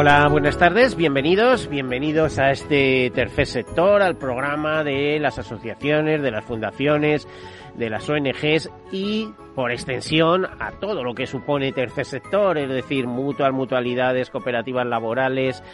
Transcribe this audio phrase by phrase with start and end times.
[0.00, 6.30] Hola, buenas tardes, bienvenidos, bienvenidos a este tercer sector, al programa de las asociaciones, de
[6.30, 7.26] las fundaciones,
[7.74, 13.08] de las ONGs y por extensión a todo lo que supone tercer sector, es decir,
[13.08, 15.64] mutuas, mutualidades, cooperativas laborales,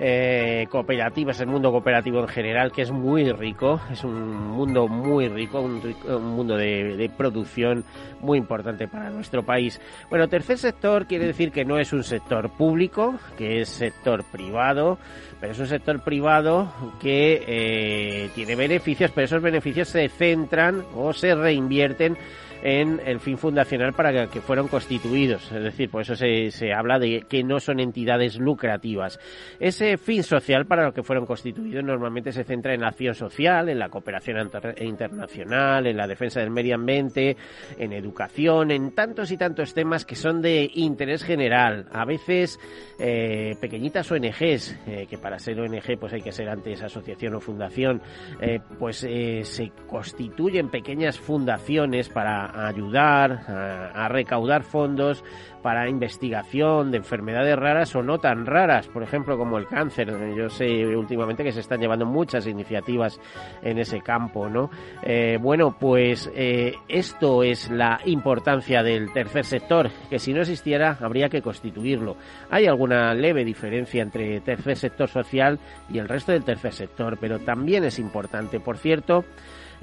[0.00, 5.28] eh, cooperativas, el mundo cooperativo en general, que es muy rico, es un mundo muy
[5.28, 5.82] rico, un,
[6.22, 7.84] mundo de, de, producción
[8.22, 9.78] muy importante para nuestro país.
[10.08, 14.96] Bueno, tercer sector quiere decir que no es un sector público, que es sector privado,
[15.38, 21.12] pero es un sector privado que eh, tiene beneficios, pero esos beneficios se centran o
[21.12, 22.16] se reinvierten
[22.64, 25.52] en el fin fundacional para que fueron constituidos.
[25.52, 29.20] Es decir, por eso se, se, habla de que no son entidades lucrativas.
[29.60, 33.68] Ese fin social para lo que fueron constituidos normalmente se centra en la acción social,
[33.68, 37.36] en la cooperación internacional, en la defensa del medio ambiente,
[37.78, 41.86] en educación, en tantos y tantos temas que son de interés general.
[41.92, 42.58] A veces
[42.98, 47.40] eh, pequeñitas ONGs, eh, que para ser ONG pues hay que ser antes asociación o
[47.40, 48.00] fundación,
[48.40, 55.24] eh, pues se constituyen pequeñas fundaciones para ayudar a, a, recaudar fondos
[55.64, 60.12] para investigación de enfermedades raras o no tan raras, por ejemplo como el cáncer.
[60.36, 63.18] Yo sé últimamente que se están llevando muchas iniciativas
[63.62, 64.68] en ese campo, ¿no?
[65.02, 70.98] Eh, bueno, pues eh, esto es la importancia del tercer sector, que si no existiera
[71.00, 72.16] habría que constituirlo.
[72.50, 77.38] Hay alguna leve diferencia entre tercer sector social y el resto del tercer sector, pero
[77.38, 78.60] también es importante.
[78.60, 79.24] Por cierto,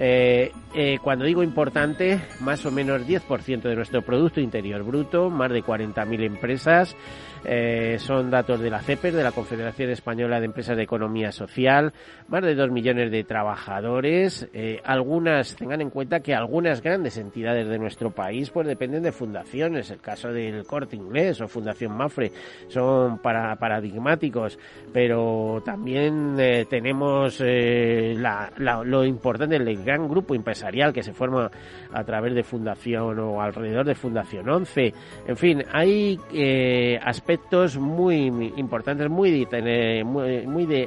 [0.03, 5.51] eh, eh, cuando digo importante, más o menos 10% de nuestro Producto Interior Bruto, más
[5.51, 6.95] de 40.000 empresas,
[7.43, 11.93] eh, son datos de la CEPER, de la Confederación Española de Empresas de Economía Social,
[12.27, 14.47] más de 2 millones de trabajadores.
[14.53, 19.11] Eh, algunas, tengan en cuenta que algunas grandes entidades de nuestro país pues dependen de
[19.11, 22.31] fundaciones, el caso del Corte Inglés o Fundación Mafre,
[22.67, 24.59] son para, paradigmáticos,
[24.93, 31.13] pero también eh, tenemos eh, la, la, lo importante del gran grupo empresarial que se
[31.13, 31.49] forma
[31.91, 34.93] a través de Fundación o alrededor de Fundación 11.
[35.27, 36.99] En fin, hay eh,
[37.31, 38.25] aspectos muy
[38.57, 40.05] importantes, muy de, tener,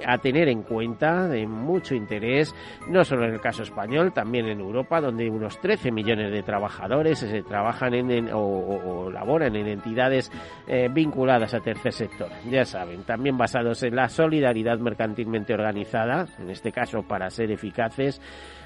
[0.07, 2.55] a tener en cuenta, de mucho interés,
[2.87, 7.21] no solo en el caso español, también en Europa, donde unos 13 millones de trabajadores
[7.21, 10.31] se trabajan en, o, laboran en entidades
[10.67, 12.29] eh, vinculadas a tercer sector.
[12.51, 18.21] Ya saben, también basados en la solidaridad mercantilmente organizada, en este caso para ser eficaces,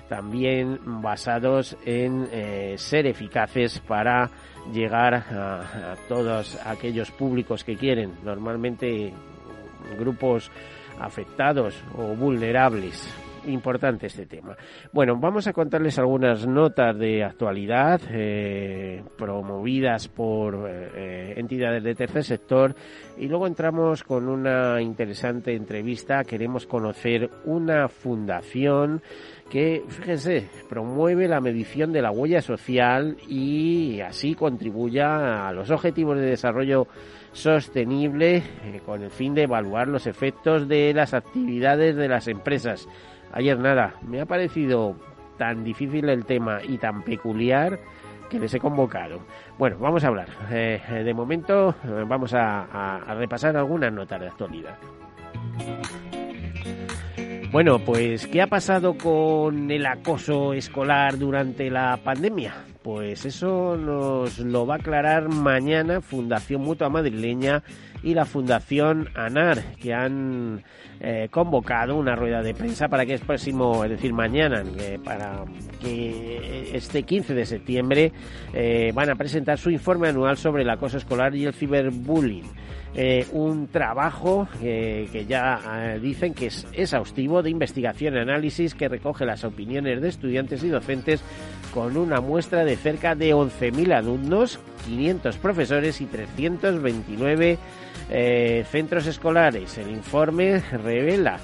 [0.08, 4.30] también basados en eh, ser eficaces para
[4.72, 9.12] llegar a, a, todos aquellos públicos que quieren, normalmente
[9.98, 10.50] grupos
[11.00, 13.08] afectados o vulnerables.
[13.46, 14.56] Importante este tema.
[14.92, 22.24] Bueno, vamos a contarles algunas notas de actualidad eh, promovidas por eh, entidades de tercer
[22.24, 22.74] sector
[23.16, 26.24] y luego entramos con una interesante entrevista.
[26.24, 29.02] Queremos conocer una fundación
[29.48, 36.18] que, fíjense, promueve la medición de la huella social y así contribuya a los objetivos
[36.18, 36.86] de desarrollo
[37.32, 42.88] sostenible eh, con el fin de evaluar los efectos de las actividades de las empresas.
[43.32, 44.96] Ayer nada, me ha parecido
[45.36, 47.78] tan difícil el tema y tan peculiar
[48.28, 49.20] que les he convocado.
[49.58, 50.28] Bueno, vamos a hablar.
[50.50, 51.74] Eh, de momento
[52.06, 54.76] vamos a, a, a repasar algunas notas de actualidad.
[57.50, 62.52] Bueno, pues ¿qué ha pasado con el acoso escolar durante la pandemia?
[62.82, 67.62] Pues eso nos lo va a aclarar mañana Fundación Mutua Madrileña
[68.02, 70.62] y la Fundación ANAR, que han
[71.00, 75.44] eh, convocado una rueda de prensa para que es próximo, es decir, mañana, eh, para
[75.80, 78.12] que este 15 de septiembre
[78.52, 82.50] eh, van a presentar su informe anual sobre el acoso escolar y el ciberbullying.
[82.94, 85.60] Eh, un trabajo eh, que ya
[85.94, 90.64] eh, dicen que es exhaustivo de investigación y análisis que recoge las opiniones de estudiantes
[90.64, 91.22] y docentes
[91.72, 97.58] con una muestra de cerca de 11.000 alumnos, 500 profesores y 329
[98.10, 99.76] eh, centros escolares.
[99.76, 101.38] El informe revela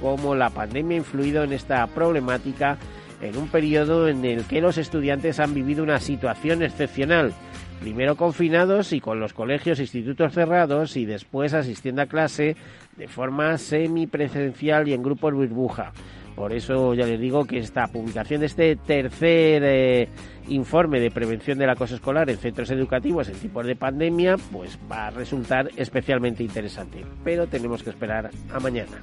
[0.00, 2.78] cómo la pandemia ha influido en esta problemática
[3.22, 7.32] en un periodo en el que los estudiantes han vivido una situación excepcional
[7.80, 12.56] primero confinados y con los colegios e institutos cerrados y después asistiendo a clase
[12.96, 15.92] de forma semipresencial y en grupos burbuja.
[16.36, 20.08] Por eso ya les digo que esta publicación de este tercer eh,
[20.48, 25.08] informe de prevención del acoso escolar en centros educativos en tiempos de pandemia, pues va
[25.08, 27.04] a resultar especialmente interesante.
[27.24, 29.02] Pero tenemos que esperar a mañana.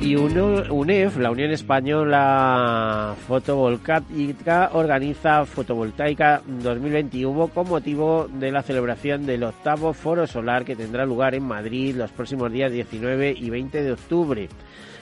[0.00, 9.42] Y UNEF, la Unión Española Fotovoltaica, organiza Fotovoltaica 2021 con motivo de la celebración del
[9.42, 13.92] octavo Foro Solar que tendrá lugar en Madrid los próximos días 19 y 20 de
[13.92, 14.48] octubre.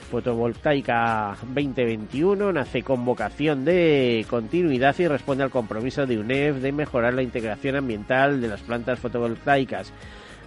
[0.09, 7.13] Fotovoltaica 2021 nace con vocación de continuidad y responde al compromiso de UNEF de mejorar
[7.13, 9.93] la integración ambiental de las plantas fotovoltaicas.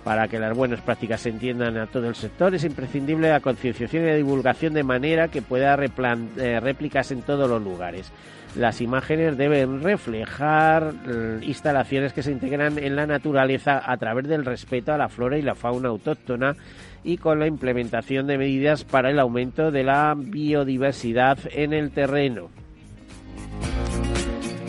[0.04, 4.04] Para que las buenas prácticas se entiendan a todo el sector es imprescindible la concienciación
[4.04, 8.10] y la divulgación de manera que pueda eh, replicarse en todos los lugares.
[8.56, 14.44] Las imágenes deben reflejar eh, instalaciones que se integran en la naturaleza a través del
[14.44, 16.56] respeto a la flora y la fauna autóctona
[17.04, 22.48] y con la implementación de medidas para el aumento de la biodiversidad en el terreno.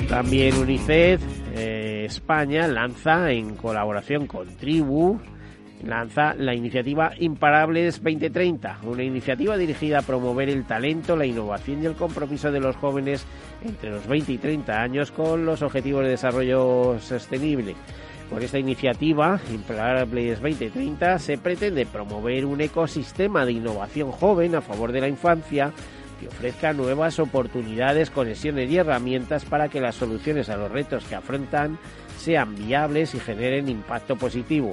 [0.07, 1.21] También UNICEF
[1.55, 5.17] eh, España lanza en colaboración con Tribu
[5.83, 11.85] lanza la iniciativa Imparables 2030, una iniciativa dirigida a promover el talento, la innovación y
[11.85, 13.25] el compromiso de los jóvenes
[13.63, 17.75] entre los 20 y 30 años con los objetivos de desarrollo sostenible.
[18.29, 24.91] Con esta iniciativa, Imparables 2030, se pretende promover un ecosistema de innovación joven a favor
[24.91, 25.71] de la infancia,
[26.19, 31.15] que ofrezca nuevas oportunidades, conexiones y herramientas para que las soluciones a los retos que
[31.15, 31.79] afrontan
[32.21, 34.71] sean viables y generen impacto positivo.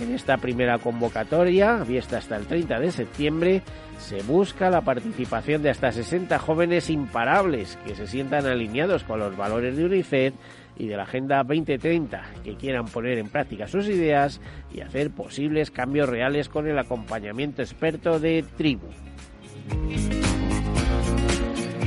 [0.00, 3.62] En esta primera convocatoria, abierta hasta el 30 de septiembre,
[3.98, 9.36] se busca la participación de hasta 60 jóvenes imparables que se sientan alineados con los
[9.36, 10.34] valores de UNICEF
[10.76, 14.40] y de la Agenda 2030, que quieran poner en práctica sus ideas
[14.72, 18.88] y hacer posibles cambios reales con el acompañamiento experto de Tribu.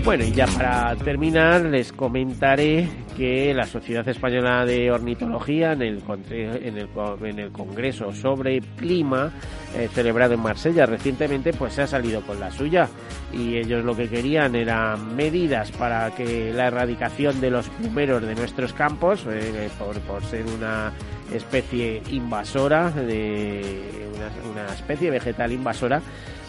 [0.05, 2.87] Bueno, y ya para terminar les comentaré
[3.17, 6.87] que la Sociedad Española de Ornitología en el, en el,
[7.23, 9.31] en el Congreso sobre Clima
[9.75, 12.87] eh, celebrado en Marsella recientemente pues se ha salido con la suya.
[13.33, 18.35] Y ellos lo que querían eran medidas para que la erradicación de los plumeros de
[18.35, 20.93] nuestros campos eh, por, por, ser una
[21.33, 23.81] especie invasora de
[24.15, 26.01] una, una especie vegetal invasora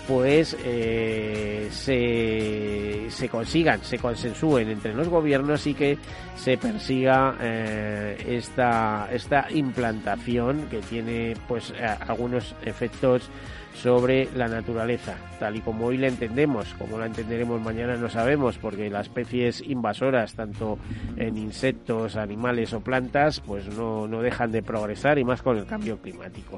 [0.08, 5.99] pues eh, se, se, consigan, se consensúen entre los gobiernos y que
[6.34, 13.28] se persiga eh, esta, esta implantación que tiene pues algunos efectos
[13.75, 18.58] sobre la naturaleza, tal y como hoy la entendemos, como la entenderemos mañana no sabemos,
[18.58, 20.79] porque las especies invasoras, tanto
[21.17, 25.67] en insectos, animales o plantas, pues no, no dejan de progresar y más con el
[25.67, 26.56] cambio climático.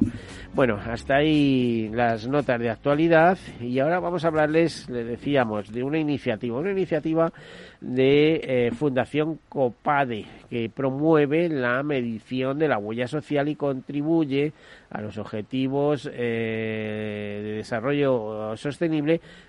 [0.54, 5.82] Bueno, hasta ahí las notas de actualidad y ahora vamos a hablarles, le decíamos, de
[5.82, 7.32] una iniciativa, una iniciativa
[7.80, 14.52] de eh, Fundación COPADE, que promueve la medición de la huella social y contribuye
[14.90, 18.69] a los objetivos eh, de desarrollo sostenible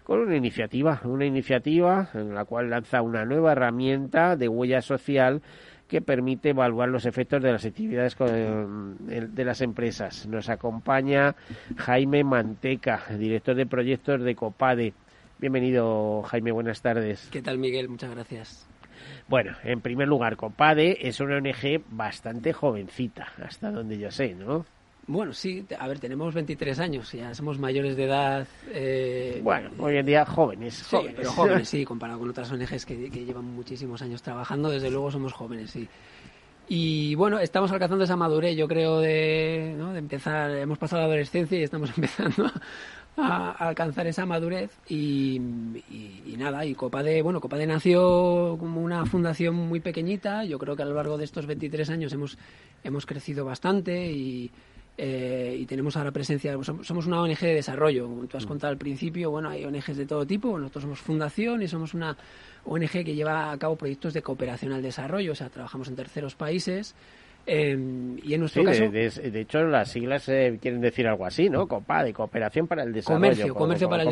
[0.04, 5.42] con una iniciativa, una iniciativa en la cual lanza una nueva herramienta de huella social
[5.88, 10.26] que permite evaluar los efectos de las actividades de las empresas.
[10.26, 11.36] Nos acompaña
[11.76, 14.94] Jaime Manteca, director de proyectos de COPADE.
[15.38, 17.28] Bienvenido, Jaime, buenas tardes.
[17.30, 17.90] ¿Qué tal, Miguel?
[17.90, 18.70] Muchas gracias.
[19.28, 24.66] Bueno, en primer lugar, COPADE es una ONG bastante jovencita, hasta donde yo sé, ¿no?
[25.08, 28.48] Bueno, sí, a ver, tenemos 23 años, ya somos mayores de edad.
[28.70, 30.76] Eh, bueno, hoy en día jóvenes.
[30.76, 34.92] Sí, pero jóvenes, sí, comparado con otras ONGs que, que, llevan muchísimos años trabajando, desde
[34.92, 35.88] luego somos jóvenes, sí.
[36.74, 39.92] Y bueno, estamos alcanzando esa madurez, yo creo, de, ¿no?
[39.92, 42.50] de empezar, hemos pasado la adolescencia y estamos empezando
[43.18, 45.38] a, alcanzar esa madurez y,
[46.38, 50.86] nada, y Copade, bueno, Copade nació como una fundación muy pequeñita, yo creo que a
[50.86, 52.38] lo largo de estos 23 años hemos,
[52.86, 54.50] hemos crecido bastante y,
[54.98, 58.48] eh, y tenemos ahora presencia, somos una ONG de desarrollo, como tú has mm.
[58.48, 62.16] contado al principio, bueno, hay ONGs de todo tipo, nosotros somos fundación y somos una
[62.66, 66.36] ONG que lleva a cabo proyectos de cooperación al desarrollo, o sea, trabajamos en terceros
[66.36, 66.96] países,
[67.46, 68.90] Em, y en nuestro caso.
[68.90, 71.68] De, hecho, las siglas eh, quieren decir algo así, ¿no?
[71.68, 73.20] COPA, de Cooperación para el Desarrollo.
[73.20, 74.10] Comercio, comercio, para, el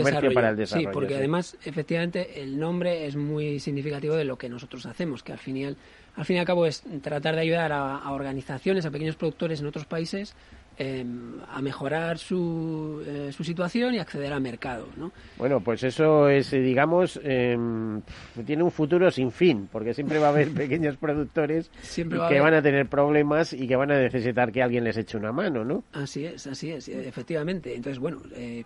[0.57, 0.65] desarrollo.
[0.65, 5.31] Sí, porque además, efectivamente, el nombre es muy significativo de lo que nosotros hacemos, que
[5.31, 5.77] al final,
[6.15, 9.67] al fin y al cabo es tratar de ayudar a, organizaciones, a pequeños productores en
[9.67, 10.36] otros países
[10.79, 14.88] em, a mejorar su, eh, su situación y acceder al mercado.
[14.95, 15.12] ¿no?
[15.38, 18.01] Bueno, pues eso es, eh, digamos, em,
[18.45, 22.62] tiene un futuro sin fin, porque siempre va a haber pequeños productores que van a
[22.62, 25.83] tener problemas y que van a necesitar que alguien les eche una mano, ¿no?
[25.91, 27.75] Así es, así es, efectivamente.
[27.75, 28.63] Entonces, bueno, eh,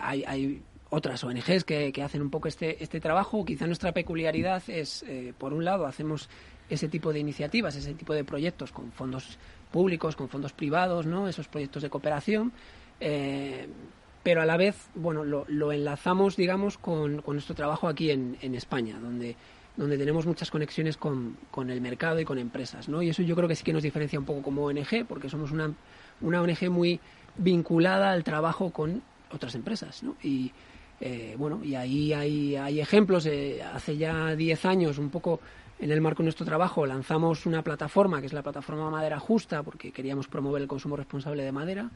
[0.00, 3.44] hay, hay otras ONGs que, que, hacen un poco este, este trabajo.
[3.44, 5.04] Quizá nuestra peculiaridad es,
[5.36, 6.30] por un lado, hacemos
[6.70, 9.38] ese tipo de iniciativas, ese tipo de proyectos con fondos
[9.70, 11.28] públicos, con fondos privados, ¿no?
[11.28, 12.52] Esos proyectos de cooperación.
[13.00, 13.66] Eh,
[14.22, 19.34] pero a la vez, bueno, lo, enlazamos, digamos, con, nuestro trabajo aquí en, España, donde,
[19.76, 21.36] donde tenemos muchas conexiones con,
[21.68, 22.86] el mercado y con empresas.
[22.88, 25.52] Y eso yo creo que sí que nos diferencia un poco como ONG, porque somos
[25.52, 25.72] una,
[26.20, 27.00] una ONG muy
[27.38, 30.02] vinculada al trabajo con otras empresas.
[30.22, 30.52] Y,
[31.00, 33.26] eh, bueno, y ahí hay, hay ejemplos.
[33.72, 35.40] hace ya 10 años, un poco
[35.80, 39.62] en el marco de nuestro trabajo lanzamos una plataforma, que es la plataforma Madera Justa,
[39.62, 41.90] porque queríamos promover el consumo responsable de madera.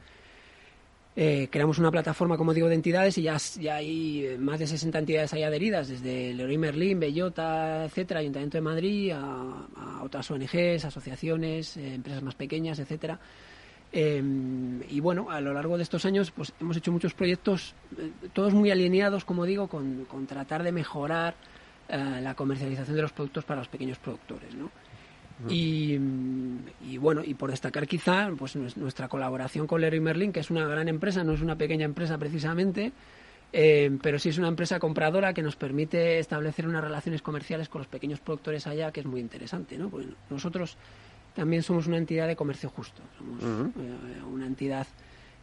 [1.15, 3.37] Eh, creamos una plataforma, como digo, de entidades y ya,
[3.73, 8.61] hay eh, más de 60 entidades ahí adheridas, desde Leroy Merlin, Bellota, etcétera, Ayuntamiento de
[8.61, 13.19] Madrid, a, otras ONGs, asociaciones, eh, empresas más pequeñas, etcétera.
[13.93, 17.75] y bueno, a lo largo de estos años pues hemos hecho muchos proyectos,
[18.33, 21.35] todos muy alineados, como digo, con tratar de mejorar
[21.89, 24.71] eh, la comercialización de los productos para los pequeños productores, ¿no?
[25.49, 25.97] Y,
[26.97, 30.87] bueno, y por destacar quizá pues nuestra colaboración con Leroy Merlin, que es una gran
[30.87, 32.93] empresa, no es una pequeña empresa precisamente,
[33.51, 37.79] eh, pero sí es una empresa compradora que nos permite establecer unas relaciones comerciales con
[37.79, 39.89] los pequeños productores allá, que es muy interesante, ¿no?
[39.89, 40.77] Porque nosotros
[41.35, 44.87] también somos una entidad de comercio justo, somos eh, una entidad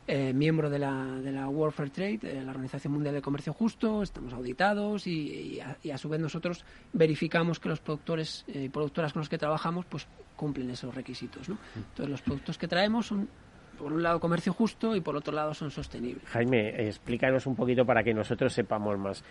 [0.07, 3.53] eh, miembro de la, de la World Fair Trade, de la Organización Mundial de Comercio
[3.53, 9.21] Justo, estamos auditados y, a, su vez nosotros verificamos que los productores y productoras con
[9.21, 10.07] los que trabajamos pues
[10.37, 11.49] cumplen esos requisitos.
[11.49, 11.59] ¿no?
[11.77, 13.29] Entonces los productos que traemos son
[13.79, 16.25] por un lado comercio justo y por otro lado son sostenibles.
[16.29, 19.25] Jaime, explícanos un poquito para que nosotros sepamos más.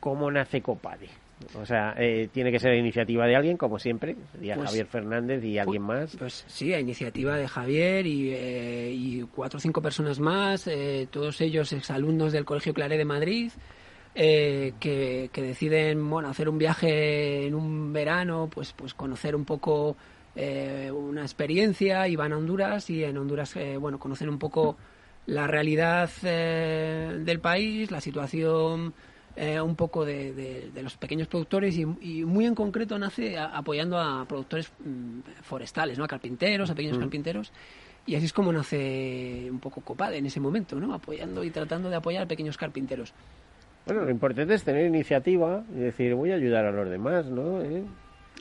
[0.00, 1.08] ¿Cómo nace Copade?
[1.54, 5.44] O sea, eh, tiene que ser iniciativa de alguien, como siempre, sería pues, Javier Fernández
[5.44, 6.16] y alguien más.
[6.16, 11.40] Pues sí, a iniciativa de Javier y, eh, cuatro o cinco personas más, eh, todos
[11.42, 13.52] ellos exalumnos del Colegio Claré de Madrid,
[14.14, 19.96] que, deciden bueno, hacer un viaje en un verano, pues, pues conocer un poco
[20.34, 24.76] una experiencia y van a Honduras y en Honduras bueno, conocen un poco
[25.26, 28.94] la realidad del país, la situación
[29.36, 31.84] eh, un poco de, los pequeños productores y,
[32.24, 36.04] muy en concreto nace apoyando a productores mm, forestales, ¿no?
[36.04, 37.52] a carpinteros, a pequeños carpinteros.
[38.06, 40.94] Y así es como nace un poco Copade en ese momento, ¿no?
[40.94, 43.12] apoyando y tratando de apoyar a pequeños carpinteros.
[43.84, 47.62] Bueno, lo importante es tener iniciativa y decir, voy a ayudar a los demás, ¿no?
[47.62, 47.84] ¿Eh?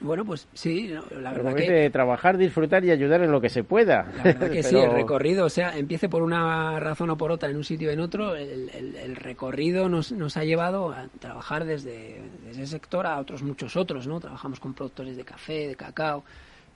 [0.02, 1.90] Bueno, pues sí, la verdad que...
[1.90, 4.12] trabajar, disfrutar y ayudar en lo que se pueda.
[4.18, 7.50] La verdad que sí, el recorrido, o sea, empiece por una razón o por otra
[7.50, 12.22] en un sitio o en otro, el, recorrido nos, nos, ha llevado a trabajar desde,
[12.50, 14.20] ese sector a otros muchos otros, ¿no?
[14.20, 16.24] Trabajamos con productores de café, de cacao,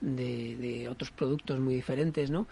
[0.00, 2.46] de, otros productos muy diferentes, ¿no?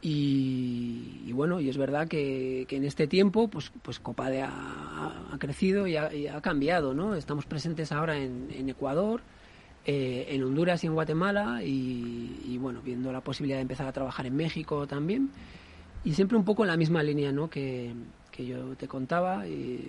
[0.00, 5.96] Y, bueno, y es verdad que, en este tiempo, pues, pues Copade ha, crecido y
[5.96, 7.14] ha, cambiado, ¿no?
[7.14, 9.22] Estamos presentes ahora en, en Ecuador,
[9.86, 14.26] eh, en Honduras y en Guatemala y, bueno, viendo la posibilidad de empezar a trabajar
[14.26, 15.30] en México también
[16.04, 17.48] y siempre un poco en la misma línea ¿no?
[17.50, 17.92] que,
[18.38, 19.80] yo te contaba y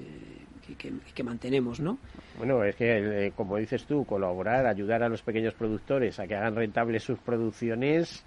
[0.77, 1.97] que, que, mantenemos, ¿no?
[2.37, 6.35] Bueno, es que, eh, como dices tú, colaborar, ayudar a los pequeños productores a que
[6.35, 8.25] hagan rentables sus producciones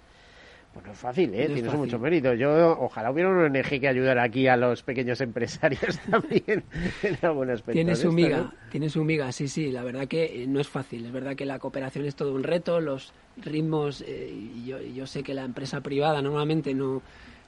[0.73, 1.47] pues no es fácil, ¿eh?
[1.47, 2.33] Tienes mucho mérito.
[2.33, 6.63] Yo, ojalá hubiera un ONG que ayudara aquí a los pequeños empresarios también
[7.03, 7.73] en algún aspecto.
[7.73, 9.71] Tiene su miga, tiene su miga, sí, sí.
[9.71, 11.05] La verdad que eh, no es fácil.
[11.05, 12.79] Es verdad que la cooperación es todo un reto.
[12.79, 14.31] Los ritmos, eh,
[14.65, 17.01] yo, yo sé que la empresa privada normalmente no,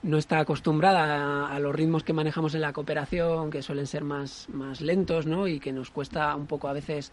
[0.04, 4.48] no está acostumbrada a, los ritmos que manejamos en la cooperación, que suelen ser más,
[4.50, 5.48] más lentos, ¿no?
[5.48, 7.12] Y que nos cuesta un poco a veces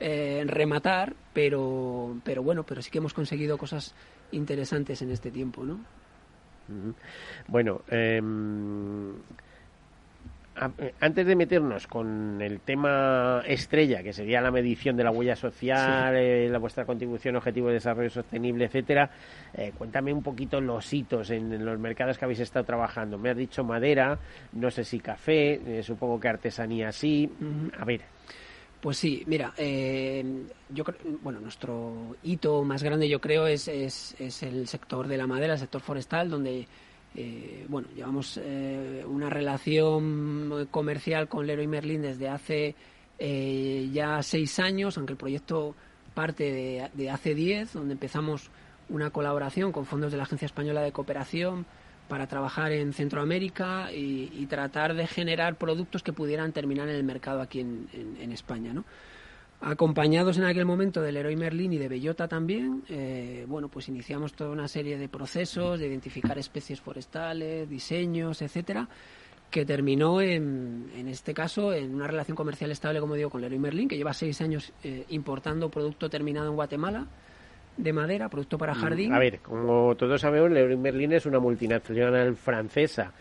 [0.00, 3.94] eh, rematar, pero, pero bueno, pero sí que hemos conseguido cosas
[4.32, 5.78] interesantes en este tiempo, ¿no?
[7.46, 8.20] Bueno, eh,
[11.00, 16.14] antes de meternos con el tema estrella, que sería la medición de la huella social,
[16.16, 19.10] eh, la vuestra contribución, objetivo de desarrollo sostenible, etcétera,
[19.54, 23.18] eh, cuéntame un poquito los hitos en, los mercados que habéis estado trabajando.
[23.18, 24.18] Me has dicho madera,
[24.52, 27.30] no sé si café, supongo que artesanía sí.
[27.78, 28.17] A ver.
[28.80, 30.24] Pues sí, mira, eh,
[30.68, 30.84] yo
[31.22, 35.58] bueno, nuestro hito más grande yo creo es, es, el sector de la madera, el
[35.58, 36.68] sector forestal, donde
[37.16, 42.74] eh, bueno, llevamos eh, una relación comercial con Leroy Merlin desde hace
[43.92, 45.74] ya seis años, aunque el proyecto
[46.14, 48.48] parte de, de hace diez, donde empezamos
[48.88, 51.66] una colaboración con fondos de la Agencia Española de Cooperación
[52.08, 57.42] para trabajar en Centroamérica y, tratar de generar productos que pudieran terminar en el mercado
[57.42, 58.84] aquí en, España, ¿no?
[59.60, 64.32] Acompañados en aquel momento del Leroy Merlin y de Bellota también, eh, bueno, pues iniciamos
[64.32, 68.88] toda una serie de procesos de identificar especies forestales, diseños, etcétera,
[69.50, 73.58] que terminó en, en este caso en una relación comercial estable, como digo, con Leroy
[73.58, 77.06] Merlin, que lleva seis años eh, importando producto terminado en Guatemala
[77.78, 79.12] de madera, producto para mm, jardín.
[79.14, 83.12] A ver, como todos sabemos, Leroy Merlin es una multinacional francesa.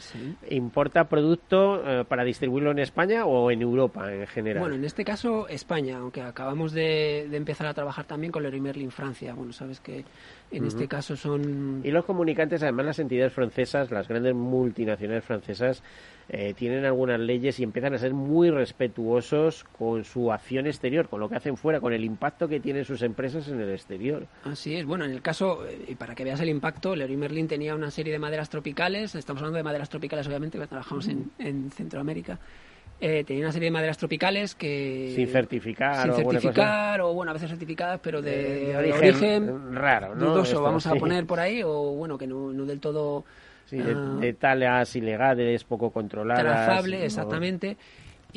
[0.49, 4.61] ¿Importa producto eh, para distribuirlo en España o en Europa en general?
[4.61, 8.91] Bueno, en este caso España, aunque acabamos de, empezar a trabajar también con Leroy Merlin
[8.91, 9.33] Francia.
[9.35, 10.03] Bueno, sabes que
[10.51, 11.81] en este caso son...
[11.83, 15.83] Y los comunicantes, además las entidades francesas, las grandes multinacionales francesas,
[16.29, 21.21] eh, tienen algunas leyes y empiezan a ser muy respetuosos con su acción exterior, con
[21.21, 24.27] lo que hacen fuera, con el impacto que tienen sus empresas en el exterior.
[24.51, 24.85] Así es.
[24.85, 27.91] Bueno, en el caso, eh, y para que veas el impacto, Leroy Merlin tenía una
[27.91, 32.39] serie de maderas tropicales, estamos hablando de maderas tropicales obviamente, que trabajamos en, Centroamérica.
[32.99, 37.33] Eh, tenía una serie de maderas tropicales que sin certificar sin certificar o bueno a
[37.35, 40.31] veces certificadas pero de, origen, raro ¿no?
[40.31, 43.23] dudoso vamos a poner por ahí o bueno que no, no del todo
[43.69, 46.41] Sí, de, talas ilegales, poco controladas.
[46.41, 47.75] Trazable, exactamente.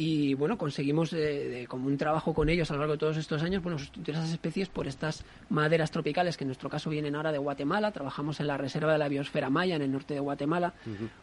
[0.03, 3.43] Y bueno, conseguimos, eh, como un trabajo con ellos a lo largo de todos estos
[3.43, 7.33] años, bueno, sustituir esas especies por estas maderas tropicales que en nuestro caso vienen ahora
[7.33, 7.93] de Guatemala.
[7.93, 10.73] Trabajamos en la reserva de la biosfera maya en el norte de Guatemala,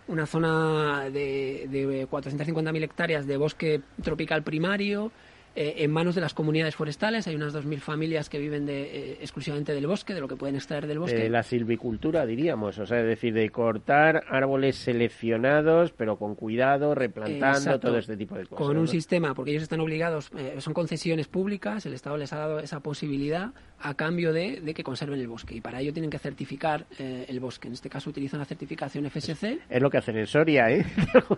[0.08, 5.12] una zona de, de 450.000 hectáreas de bosque tropical primario
[5.60, 7.26] eh, en manos de las comunidades forestales.
[7.26, 10.56] Hay unas 2.000 familias que viven de, eh, exclusivamente del bosque, de lo que pueden
[10.56, 11.18] extraer del bosque.
[11.18, 16.94] De la silvicultura, diríamos, o sea, es decir, de cortar árboles seleccionados, pero con cuidado,
[16.94, 18.68] replantando, todo este tipo de cosas.
[18.68, 22.38] Con un sistema, porque ellos están obligados, eh, son concesiones públicas, el Estado les ha
[22.38, 25.56] dado esa posibilidad a cambio de, que conserven el bosque.
[25.56, 27.68] Y para ello tienen que certificar el bosque.
[27.68, 29.60] En este caso utilizan la certificación FSC.
[29.70, 30.86] Es, lo que hacen en Soria, ¿eh?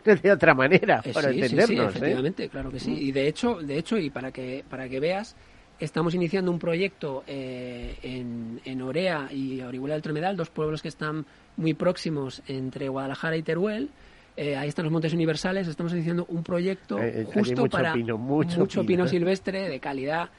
[0.24, 1.68] de otra manera, para entendernos.
[1.68, 2.94] Sí, efectivamente, claro que sí.
[2.94, 5.36] Y de hecho, de hecho, y para que, para que veas,
[5.80, 10.88] estamos iniciando un proyecto eh, en, en, Orea y Orihuela del Tremedal, dos pueblos que
[10.88, 11.26] están
[11.58, 13.90] muy próximos entre Guadalajara y Teruel.
[14.36, 15.68] Eh, ahí están los Montes Universales.
[15.68, 20.30] Estamos iniciando un proyecto eh, justo para mucho, pino, silvestre de calidad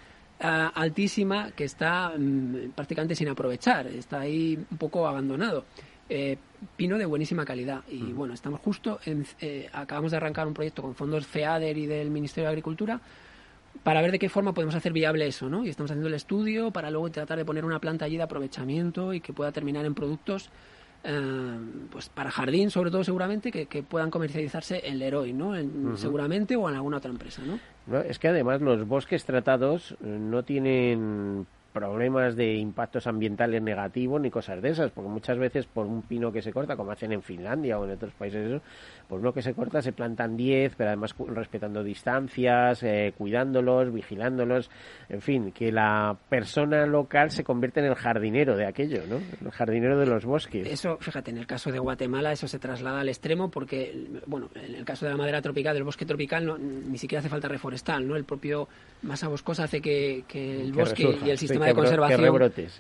[0.41, 3.87] ah, altísima que está mm, prácticamente sin aprovechar.
[3.87, 5.65] Está ahí un poco abandonado.
[6.77, 7.83] pino de buenísima calidad.
[7.89, 8.17] Y mm.
[8.17, 9.27] bueno, estamos justo, en,
[9.73, 13.01] acabamos de arrancar un proyecto con fondos FEADER y del Ministerio de Agricultura
[13.83, 15.65] para ver de qué forma podemos hacer viable eso, ¿no?
[15.65, 19.15] Y estamos haciendo el estudio para luego tratar de poner una planta allí de aprovechamiento
[19.15, 20.51] y que pueda terminar en productos
[21.05, 21.59] eh,
[21.91, 25.55] pues para jardín sobre todo seguramente que, puedan comercializarse en Leroy, ¿no?
[25.97, 27.59] Seguramente o en alguna otra empresa, ¿no?
[28.03, 34.61] Es que además los bosques tratados no tienen problemas de impactos ambientales negativos ni cosas
[34.61, 37.79] de esas, porque muchas veces por un pino que se corta, como hacen en Finlandia
[37.79, 38.61] o en otros países,
[39.09, 44.71] por uno que se corta se plantan 10, pero además respetando distancias, eh, cuidándolos, vigilándolos,
[45.09, 49.21] en fin, que la persona local se convierte en el jardinero de aquello, ¿no?
[49.41, 50.67] El jardinero de los bosques.
[50.67, 54.75] Eso, fíjate, en el caso de Guatemala eso se traslada al extremo porque, bueno, en
[54.75, 58.07] el caso de la madera tropical, del bosque tropical, no, ni siquiera hace falta reforestal,
[58.07, 58.17] ¿no?
[58.17, 58.69] El propio
[59.03, 62.21] masa boscosa hace que, el bosque y el sistema de conservación.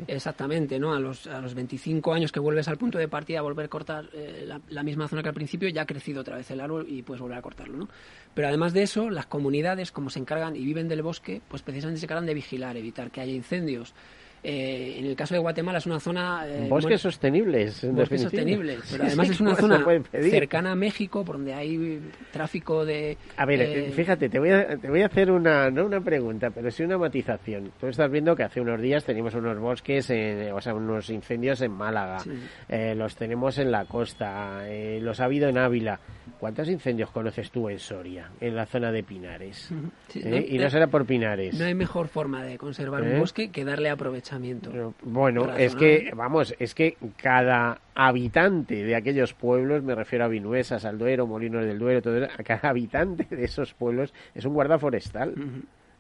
[0.06, 0.92] Exactamente, ¿no?
[0.92, 4.08] A los, a los 25 años que vuelves al punto de partida, volver a cortar
[4.12, 7.02] eh, la, misma zona que al principio, ya ha crecido otra vez el árbol y
[7.02, 7.88] puedes volver a cortarlo, ¿no?
[8.34, 12.00] Pero además de eso, las comunidades, como se encargan y viven del bosque, pues precisamente
[12.00, 13.94] se encargan de vigilar, evitar que haya incendios,
[14.42, 16.46] eh, en el caso de Guatemala es una zona...
[16.46, 21.53] Eh, bosques sostenibles, Bosques sostenibles, pero además es una zona cercana a México, por donde
[21.53, 22.00] hay
[22.33, 23.18] tráfico de...
[23.37, 26.50] A ver, eh, fíjate, te voy a, te voy a hacer una, no una pregunta,
[26.50, 27.72] pero sí una matización.
[27.79, 30.11] Tú estás viendo que hace unos días teníamos unos bosques,
[30.53, 32.18] o sea, unos incendios en Málaga,
[32.96, 34.64] los tenemos en la costa,
[35.00, 36.00] los ha habido en Ávila.
[36.40, 39.70] ¿Cuántos incendios conoces tú en Soria, en la zona de Pinares?
[40.14, 41.59] y no será por Pinares.
[41.59, 44.70] No hay mejor forma de conservar un bosque que darle aprovechamiento
[45.03, 50.79] bueno, es que, vamos, es que cada habitante de aquellos pueblos, me refiero a Vinuesa,
[50.79, 55.35] Salduero, Molinos del Duero, todo eso, cada habitante de esos pueblos es un guarda forestal.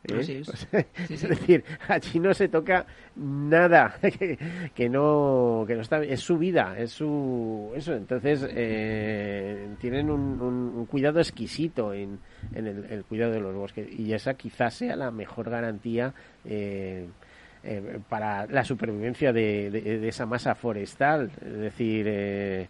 [0.04, 0.42] ¿Eh?
[1.08, 1.22] es.
[1.28, 2.86] decir, allí no se toca
[3.16, 3.94] nada
[4.74, 7.94] que, no que no está es su vida, es su eso.
[7.94, 12.18] Entonces eh, tienen un, cuidado exquisito en,
[12.54, 16.14] en el, cuidado de los bosques y esa quizás sea la mejor garantía.
[16.44, 17.06] Eh,
[17.62, 22.68] eh, para la supervivencia de, esa masa forestal, es decir, eh,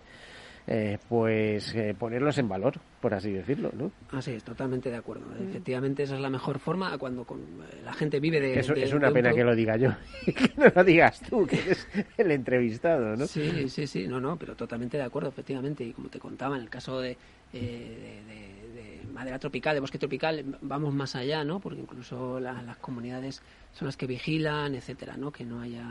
[1.09, 2.81] pues ponerlos en valor.
[3.01, 3.91] Por así decirlo, ¿no?
[4.13, 5.25] Así es, totalmente de acuerdo.
[5.49, 8.59] Efectivamente, esa es la mejor forma cuando con, eh, la gente vive de...
[8.61, 9.91] Eso, de- es una de pena que lo diga yo,
[10.27, 13.27] que no lo digas tú, que eres el entrevistado, ¿no?
[13.27, 15.83] Sí, sí, sí, no, no, pero totalmente de acuerdo, efectivamente.
[15.85, 17.17] Y como te contaba, en el caso de,
[17.55, 21.61] eh, de madera tropical, de bosque tropical, vamos más allá, ¿no?
[21.61, 23.42] Porque incluso la- las comunidades
[23.73, 25.31] son las que vigilan, etcétera, ¿no?
[25.31, 25.85] Que no haya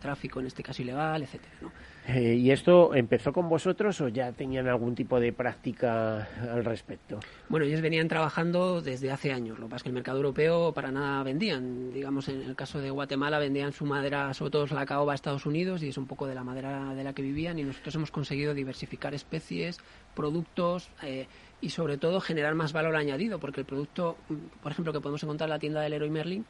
[0.00, 1.70] tráfico, en este caso ilegal, etcétera, ¿no?
[2.08, 7.20] Eh, ¿Y esto empezó con vosotros o ya tenían algún tipo de práctica al respecto?
[7.48, 9.58] Bueno, ellos venían trabajando desde hace años.
[9.58, 11.92] Lo que pasa es que el mercado europeo para nada vendían.
[11.92, 15.44] Digamos, en el caso de Guatemala vendían su madera, sobre todo la caoba, a Estados
[15.44, 17.58] Unidos y es un poco de la madera de la que vivían.
[17.58, 19.78] Y nosotros hemos conseguido diversificar especies,
[20.14, 21.26] productos eh,
[21.60, 25.22] y sobre todo generar más valor añadido, porque el producto, mm, por ejemplo, que podemos
[25.22, 26.44] encontrar en la tienda del Leroy Merlin,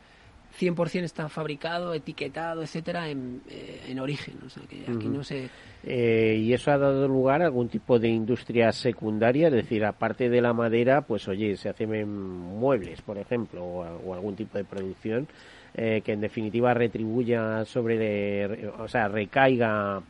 [0.59, 4.35] 100% está fabricado, etiquetado, etcétera, en, eh, en origen.
[4.45, 5.49] O sea, que aquí no se...
[5.85, 9.47] Eh, ¿Y eso ha dado lugar a algún tipo de industria secundaria?
[9.47, 14.13] Es decir, aparte de la madera, pues oye, se hacen en muebles, por ejemplo, o
[14.13, 15.29] algún tipo de producción
[15.75, 20.03] eh, que en definitiva retribuya sobre, o sea, recaiga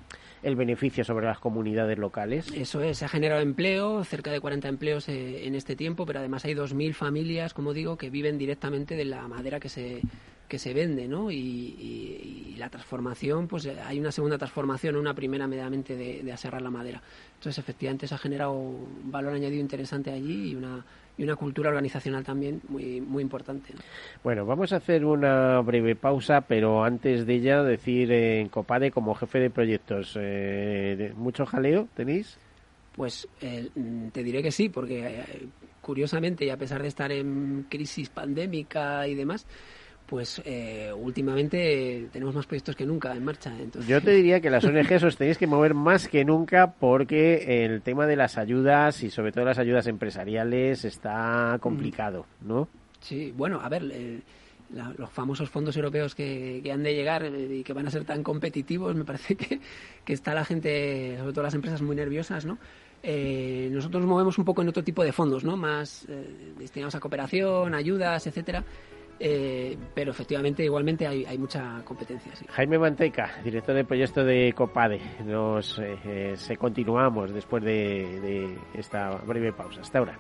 [0.43, 2.51] el beneficio sobre las comunidades locales.
[2.55, 6.19] Eso es, se ha generado empleo, cerca de 40 empleos eh, en este tiempo, pero
[6.21, 10.01] además hay 2.000 familias, como digo, que viven directamente de la madera que se,
[10.49, 11.31] que se vende, ¿no?
[11.31, 16.23] Y, y- y la transformación, pues eh, hay una segunda transformación, una primera medianamente de,
[16.23, 17.03] de aserrar la madera.
[17.35, 20.85] Entonces, efectivamente, se ha generado un valor añadido interesante allí y una,
[21.17, 23.73] y una cultura organizacional también muy, muy importante.
[23.75, 23.81] ¿no?
[24.23, 28.91] Bueno, vamos a hacer una breve pausa, pero antes de ella decir eh, en Copade
[28.91, 32.39] como jefe de proyectos, eh, ¿mucho jaleo tenéis?
[32.95, 33.69] Pues eh,
[34.13, 35.49] te diré que sí, porque eh,
[35.81, 39.47] curiosamente, y a pesar de estar en crisis pandémica y demás,
[40.11, 43.53] pues eh, últimamente tenemos más proyectos que nunca en marcha.
[43.59, 47.65] Entonces, Yo te diría que las ONGs os tenéis que mover más que nunca porque
[47.65, 52.69] el tema de las ayudas y sobre todo las ayudas empresariales está complicado, ¿no?
[53.01, 54.19] Sí, bueno, a ver, eh,
[54.75, 57.91] la- los famosos fondos europeos que, que han de llegar eh, y que van a
[57.91, 59.61] ser tan competitivos, me parece que,
[60.05, 62.59] que está la gente, sobre todo las empresas, muy nerviosas, ¿no?
[63.03, 65.57] Eh, nosotros nos movemos un poco en otro tipo de fondos, ¿no?
[65.57, 66.07] Más
[66.59, 68.63] destinados a cooperación, ayudas, etcétera.
[69.23, 72.33] Eh, pero efectivamente, igualmente hay, mucha competencia.
[72.49, 79.11] Jaime Manteca, director de proyecto de Copade, nos eh, eh, continuamos después de, de esta
[79.27, 79.83] breve pausa.
[79.83, 80.19] Hasta ahora.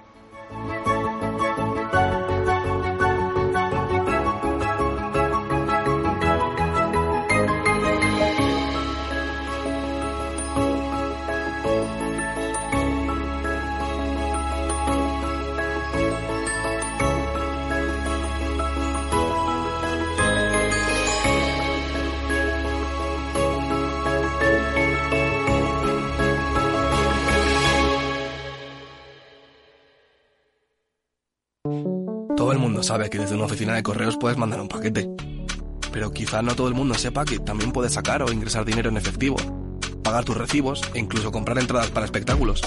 [32.50, 35.08] Todo el mundo sabe que desde una oficina de correos puedes mandar un paquete.
[35.92, 38.96] Pero quizá no todo el mundo sepa que también puedes sacar o ingresar dinero en
[38.96, 39.36] efectivo,
[40.02, 42.60] pagar tus recibos e incluso comprar entradas para espectáculos.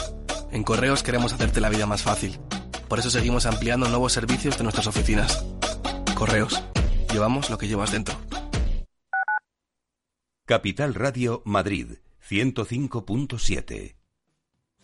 [0.53, 2.39] En correos queremos hacerte la vida más fácil.
[2.87, 5.45] Por eso seguimos ampliando nuevos servicios de nuestras oficinas.
[6.15, 6.63] Correos.
[7.11, 8.15] Llevamos lo que llevas dentro.
[10.45, 11.97] Capital Radio Madrid
[12.29, 13.95] 105.7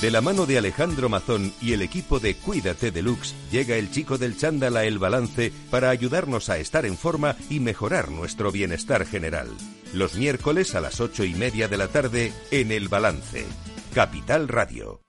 [0.00, 4.16] De la mano de Alejandro Mazón y el equipo de Cuídate Deluxe, llega el chico
[4.16, 9.04] del chándal a El Balance para ayudarnos a estar en forma y mejorar nuestro bienestar
[9.04, 9.48] general.
[9.92, 13.44] Los miércoles a las ocho y media de la tarde en El Balance.
[13.92, 15.00] Capital Radio.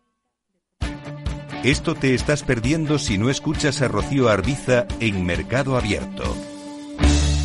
[1.64, 6.36] Esto te estás perdiendo si no escuchas a Rocío Arbiza en Mercado Abierto.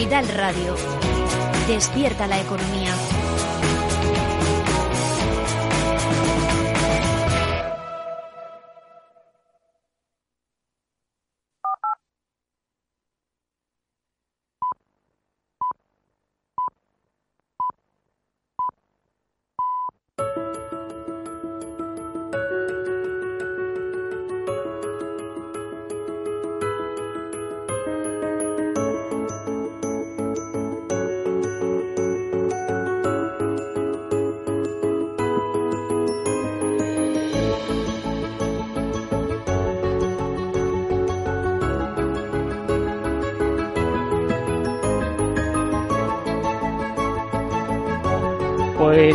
[0.00, 0.74] Capital Radio.
[1.68, 3.19] Despierta la economía.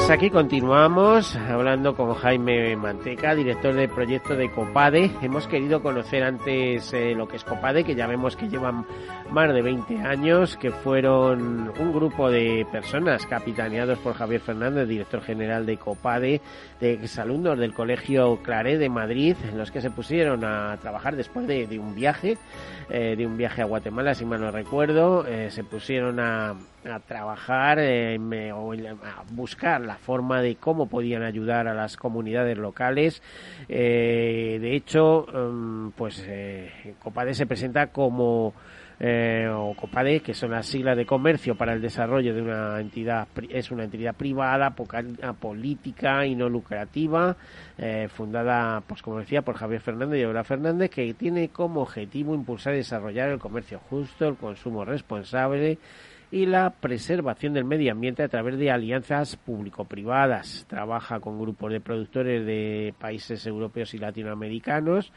[0.06, 5.10] Pues aquí continuamos hablando con Jaime Manteca, director del proyecto de Copade.
[5.24, 8.86] Hemos querido conocer antes eh, lo que es Copade, que ya vemos que llevan
[9.30, 15.22] más de 20 años, que fueron un grupo de personas capitaneados por Javier Fernández, director
[15.22, 16.42] general de Copade,
[16.80, 21.48] de exalumnos del Colegio Claré de Madrid, en los que se pusieron a trabajar después
[21.48, 22.38] de, un viaje,
[22.90, 26.56] eh, de un viaje a Guatemala, si mal no recuerdo, eh, se pusieron a,
[26.90, 28.18] a trabajar eh,
[28.54, 33.22] o a buscar la forma de cómo podían ayudar a las comunidades locales.
[33.68, 36.26] Eh, de hecho, mm, pues
[37.00, 38.54] Copade se presenta como
[39.00, 43.72] o COPADE, que son las siglas de comercio para el desarrollo de una entidad, es
[43.72, 44.76] una entidad privada,
[45.40, 47.36] política y no lucrativa,
[48.10, 52.74] fundada, pues como decía, por Javier Fernández y Aura Fernández, que tiene como objetivo impulsar
[52.74, 55.78] y desarrollar el comercio justo, el consumo responsable,
[56.32, 60.66] y la preservación del medio ambiente a través de alianzas público-privadas.
[60.68, 65.14] Trabaja con grupos de productores de países europeos y latinoamericanos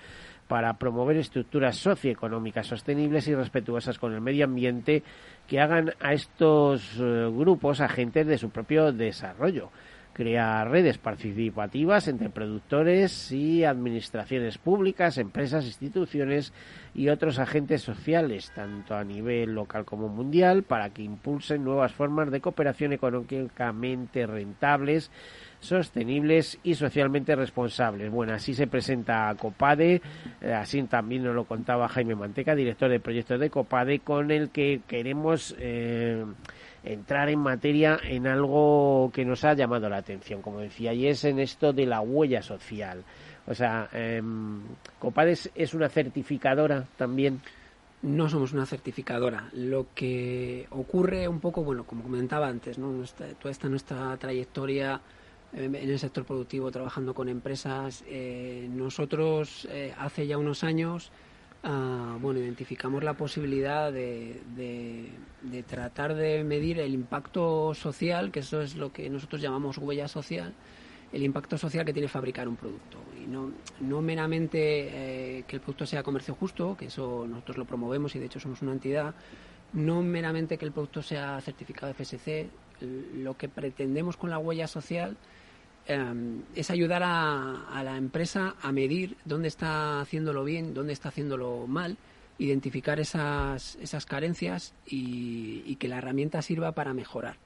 [0.48, 5.02] para promover estructuras socioeconómicas sostenibles y respetuosas con el medio ambiente
[5.46, 9.70] que hagan a estos eh, grupos agentes de su propio desarrollo.
[10.18, 16.52] Crea redes participativas entre productores y administraciones públicas, empresas, instituciones
[16.92, 22.32] y otros agentes sociales, tanto a nivel local como mundial, para que impulsen nuevas formas
[22.32, 25.12] de cooperación económicamente rentables,
[25.60, 28.10] sostenibles y socialmente responsables.
[28.10, 30.00] Bueno, así se presenta Copade,
[30.40, 34.50] eh, así también nos lo contaba Jaime Manteca, director de proyectos de Copade, con el
[34.50, 36.24] que queremos eh,
[36.84, 41.24] entrar en materia en algo que nos ha llamado la atención, como decía, y es
[41.24, 43.02] en esto de la huella social.
[43.46, 44.22] O sea, eh,
[44.98, 47.40] Copades es una certificadora también.
[48.00, 49.48] No somos una certificadora.
[49.54, 52.92] Lo que ocurre un poco, bueno, como comentaba antes, ¿no?
[53.40, 55.00] toda esta nuestra trayectoria
[55.52, 61.10] en el sector productivo trabajando con empresas, eh, nosotros eh, hace ya unos años
[61.64, 68.62] Ah, bueno, identificamos la posibilidad de, de, tratar de medir el impacto social, que eso
[68.62, 70.54] es lo que nosotros llamamos huella social,
[71.12, 72.98] el impacto social que tiene fabricar un producto.
[73.20, 77.64] Y no, no meramente eh, que el producto sea comercio justo, que eso nosotros lo
[77.64, 79.14] promovemos y de hecho somos una entidad,
[79.72, 82.48] no meramente que el producto sea certificado FSC,
[83.16, 85.16] lo que pretendemos con la huella social
[85.90, 91.66] Em, es ayudar a, la empresa a medir dónde está haciéndolo bien, dónde está haciéndolo
[91.66, 91.96] mal,
[92.36, 97.38] identificar esas, esas carencias y, que la herramienta sirva para mejorar.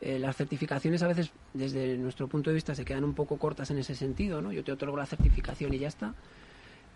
[0.00, 3.70] Eh, las certificaciones a veces, desde nuestro punto de vista, se quedan un poco cortas
[3.70, 4.42] en ese sentido.
[4.42, 4.50] ¿no?
[4.50, 6.12] Yo te otorgo la certificación y ya está.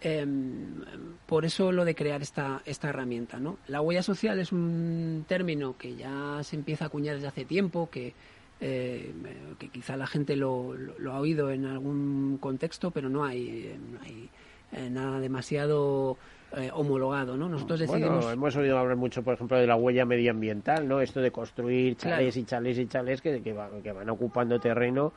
[0.01, 0.85] Em,
[1.27, 3.39] por eso lo de crear esta, esta herramienta.
[3.39, 3.59] ¿no?
[3.69, 7.89] La huella social es un término que ya se empieza a acuñar desde hace tiempo,
[7.91, 8.15] que
[8.61, 9.13] eh,
[9.59, 14.01] que quizá la gente lo, lo, ha oído en algún contexto, pero no hay, no
[14.03, 14.29] hay
[14.73, 16.17] eh, nada demasiado
[16.57, 17.49] eh, homologado, ¿no?
[17.49, 18.33] Nosotros decidimos...
[18.33, 21.01] hemos oído hablar mucho, por ejemplo, de la huella medioambiental, ¿no?
[21.01, 25.13] Esto de construir chalés y chalés y chalés que, que, que van ocupando terreno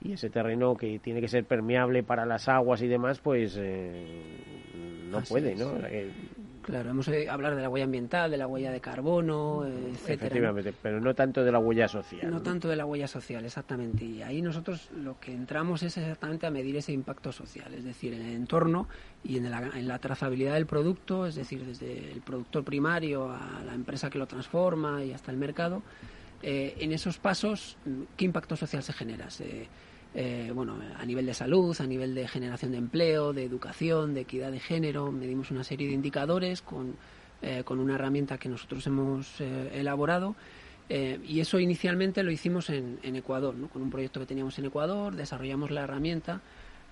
[0.00, 3.58] y ese terreno que tiene que ser permeable para las aguas y demás, pues
[5.10, 5.72] no puede, ¿no?
[6.66, 10.26] Claro, hemos oído hablar de la huella ambiental, de la huella de carbono, etcétera.
[10.26, 12.28] Efectivamente, pero no tanto de la huella social.
[12.28, 14.04] No, tanto de la huella social, exactamente.
[14.04, 18.14] Y ahí nosotros lo que entramos es exactamente a medir ese impacto social, es decir,
[18.14, 18.88] en el entorno
[19.22, 23.62] y en la, en la trazabilidad del producto, es decir, desde el productor primario a
[23.64, 25.84] la empresa que lo transforma y hasta el mercado.
[26.42, 27.76] Eh, en esos pasos,
[28.16, 29.30] ¿qué impacto social se genera?
[29.30, 29.68] Se,
[30.18, 34.22] eh, bueno, a nivel de salud, a nivel de generación de empleo, de educación, de
[34.22, 36.96] equidad de género, medimos una serie de indicadores con,
[37.42, 40.34] eh, con una herramienta que nosotros hemos eh, elaborado
[40.88, 43.68] y eso inicialmente lo hicimos en, Ecuador, ¿no?
[43.68, 46.40] con un proyecto que teníamos en Ecuador, desarrollamos la herramienta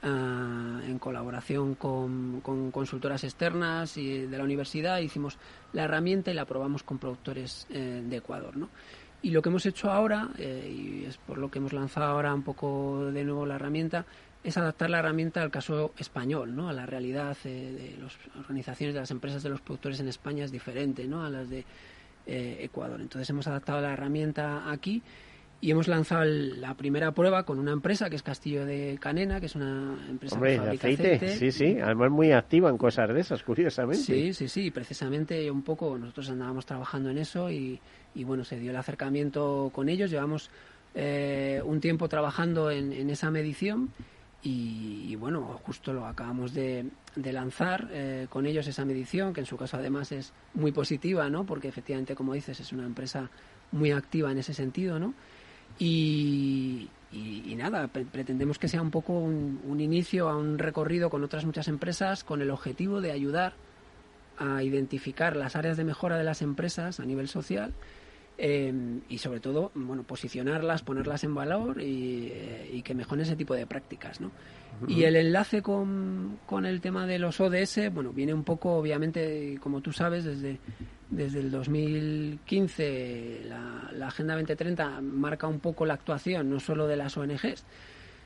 [0.03, 5.39] ah, en colaboración con, con, consultoras externas y de la universidad, hicimos
[5.73, 8.57] la herramienta y la probamos con productores de Ecuador.
[8.57, 8.69] ¿no?
[9.25, 12.35] Y lo que hemos hecho ahora, eh, y es por lo que hemos lanzado ahora
[12.35, 14.05] un poco de nuevo la herramienta,
[14.43, 16.69] es adaptar la herramienta al caso español, ¿no?
[16.69, 20.53] A la realidad de las organizaciones, de las empresas de los productores en España es
[20.53, 21.25] diferente, ¿no?
[21.25, 21.65] A las de
[22.27, 23.01] eh, Ecuador.
[23.01, 25.03] Entonces hemos adaptado la herramienta aquí
[25.65, 29.47] y hemos lanzado la primera prueba con una empresa que es Castillo de Canena, que
[29.47, 33.43] es una empresa que fabrica aceite, Sí, sí, además muy activa en cosas de esas,
[33.43, 34.03] curiosamente.
[34.03, 37.81] Sí, sí, sí, precisamente un poco nosotros andábamos trabajando en eso y,
[38.15, 40.51] y bueno, se dio el acercamiento con ellos, llevamos
[40.95, 43.91] eh, un tiempo trabajando en, en esa medición
[44.47, 46.85] y, bueno, justo lo acabamos de,
[47.17, 51.45] lanzar eh, con ellos esa medición, que en su caso además es muy positiva, ¿no?
[51.45, 53.31] Porque efectivamente, como dices, es una empresa
[53.73, 55.15] muy activa en ese sentido, ¿no?
[55.79, 56.91] Y,
[57.57, 61.69] nada, pretendemos que sea un poco un, un, inicio a un recorrido con otras muchas
[61.69, 63.55] empresas con el objetivo de ayudar
[64.37, 67.73] a identificar las áreas de mejora de las empresas a nivel social
[68.37, 73.55] Em, y sobre todo, bueno, posicionarlas, ponerlas en valor y, eh, que mejoren ese tipo
[73.55, 74.33] de prácticas, ¿no?
[74.89, 79.57] Y el enlace con, con, el tema de los ODS, bueno, viene un poco, obviamente,
[79.61, 80.59] como tú sabes, desde,
[81.11, 86.97] desde el 2015 la, la Agenda 2030 marca un poco la actuación, no solo de
[86.97, 87.65] las ONGs,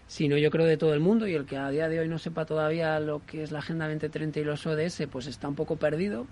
[0.07, 2.17] sino yo creo de todo el mundo y el que a día de hoy no
[2.17, 5.77] sepa todavía lo que es la Agenda 2030 y los ODS, pues está un poco
[5.77, 6.27] perdido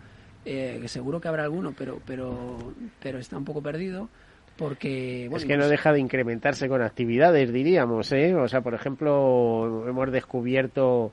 [0.47, 2.57] eh, que seguro que habrá alguno, pero, pero,
[3.03, 4.09] pero está un poco perdido.
[4.57, 8.35] Porque, es que no pues deja de incrementarse con actividades, diríamos, ¿eh?
[8.35, 11.13] O sea, por ejemplo, hemos descubierto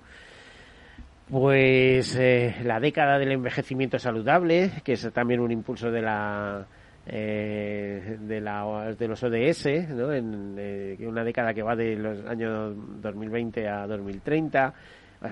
[1.30, 6.66] pues eh, la década del envejecimiento saludable, que es también un impulso de la
[7.06, 10.14] eh, de, la, de los ODS, ¿no?
[10.14, 14.74] En, eh, una década que va de los años 2020 a 2030.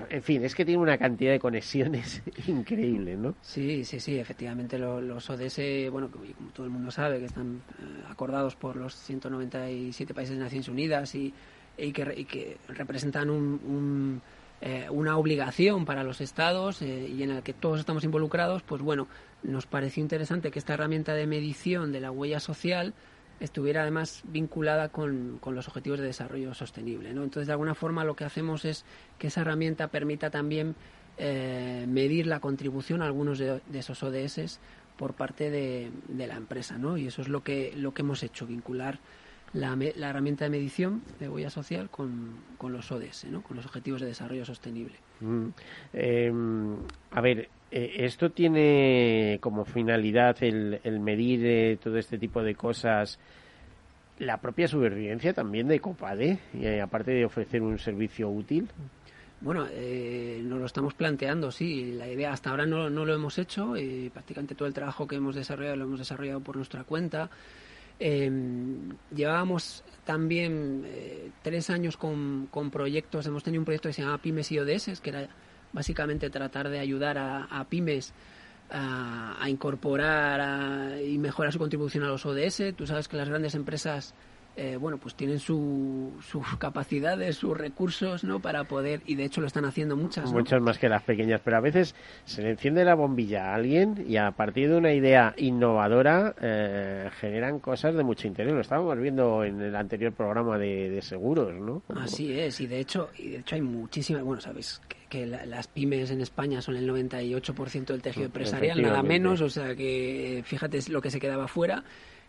[0.10, 3.36] En fin, es que tiene una cantidad de conexiones increíble, ¿no?
[3.42, 8.04] Sí, sí, sí, efectivamente los ODS, bueno, como todo el mundo sabe, que están eh,
[8.10, 11.34] acordados por los 197 países de Naciones Unidas y,
[11.78, 14.22] que, representan un,
[14.62, 18.82] eh, una obligación para los estados eh, y en el que todos estamos involucrados, pues
[18.82, 19.08] bueno,
[19.44, 22.94] nos pareció interesante que esta herramienta de medición de la huella social
[23.42, 27.14] estuviera además vinculada con, los objetivos de desarrollo sostenible.
[27.14, 27.24] ¿no?
[27.24, 28.86] Entonces, de alguna forma, lo que hacemos es
[29.18, 30.76] que esa herramienta permita también
[31.18, 34.60] eh, medir la contribución a algunos de, esos ODS
[34.96, 36.78] por parte de, la empresa.
[36.78, 36.98] ¿no?
[36.98, 39.00] Y eso es lo que, lo que hemos hecho, vincular
[39.54, 43.42] la, la herramienta de medición de huella social con, los ODS, ¿no?
[43.42, 44.96] con los objetivos de desarrollo sostenible.
[45.20, 45.48] Mm.
[45.94, 46.76] Em,
[47.10, 53.18] a ver, esto tiene como finalidad el, medir eh, todo este tipo de cosas
[54.20, 58.70] la propia supervivencia también de Copade, eh, aparte de ofrecer un servicio útil.
[59.40, 61.94] Bueno, eh, nos lo estamos planteando, sí.
[61.94, 63.74] La idea hasta ahora no, no lo hemos hecho.
[64.14, 67.32] prácticamente todo el trabajo que hemos desarrollado lo hemos desarrollado por nuestra cuenta.
[67.98, 70.86] Em, llevábamos también
[71.42, 73.26] tres años con, con, proyectos.
[73.26, 75.28] Hemos tenido un proyecto que se llama Pymes y ODS, que era
[75.74, 78.14] básicamente tratar de ayudar a, pymes
[78.70, 82.76] a, incorporar y mejorar su contribución a los ODS.
[82.76, 84.14] Tú sabes que las grandes empresas
[84.58, 88.42] eh, bueno, pues tienen su, sus capacidades, sus recursos, ¿no?
[88.42, 90.32] Para poder, y de hecho lo están haciendo muchas.
[90.32, 94.06] Muchas más que las pequeñas, pero a veces se le enciende la bombilla a alguien
[94.08, 98.54] y a partir de una idea innovadora eh, generan cosas de mucho interés.
[98.54, 101.82] Lo estábamos viendo en el anterior programa de, seguros, ¿no?
[101.96, 106.12] Así es, y de hecho, y de hecho hay muchísimas, bueno, sabes que, las pymes
[106.12, 111.02] en España son el 98% del tejido empresarial, nada menos, o sea que fíjate lo
[111.02, 111.84] que se quedaba fuera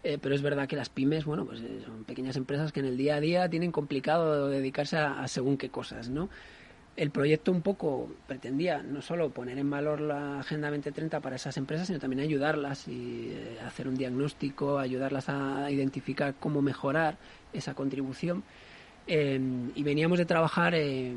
[0.04, 2.86] eh, pero es verdad que las pymes, bueno, pues eh, son pequeñas empresas que en
[2.86, 6.28] el día a día tienen complicado dedicarse a, según qué cosas, ¿no?
[6.94, 11.56] El proyecto un poco pretendía no solo poner en valor la Agenda 2030 para esas
[11.56, 17.16] empresas, sino también ayudarlas y eh, hacer un diagnóstico, ayudarlas a identificar cómo mejorar
[17.52, 18.42] esa contribución
[19.06, 21.12] Em, y veníamos de trabajar eh,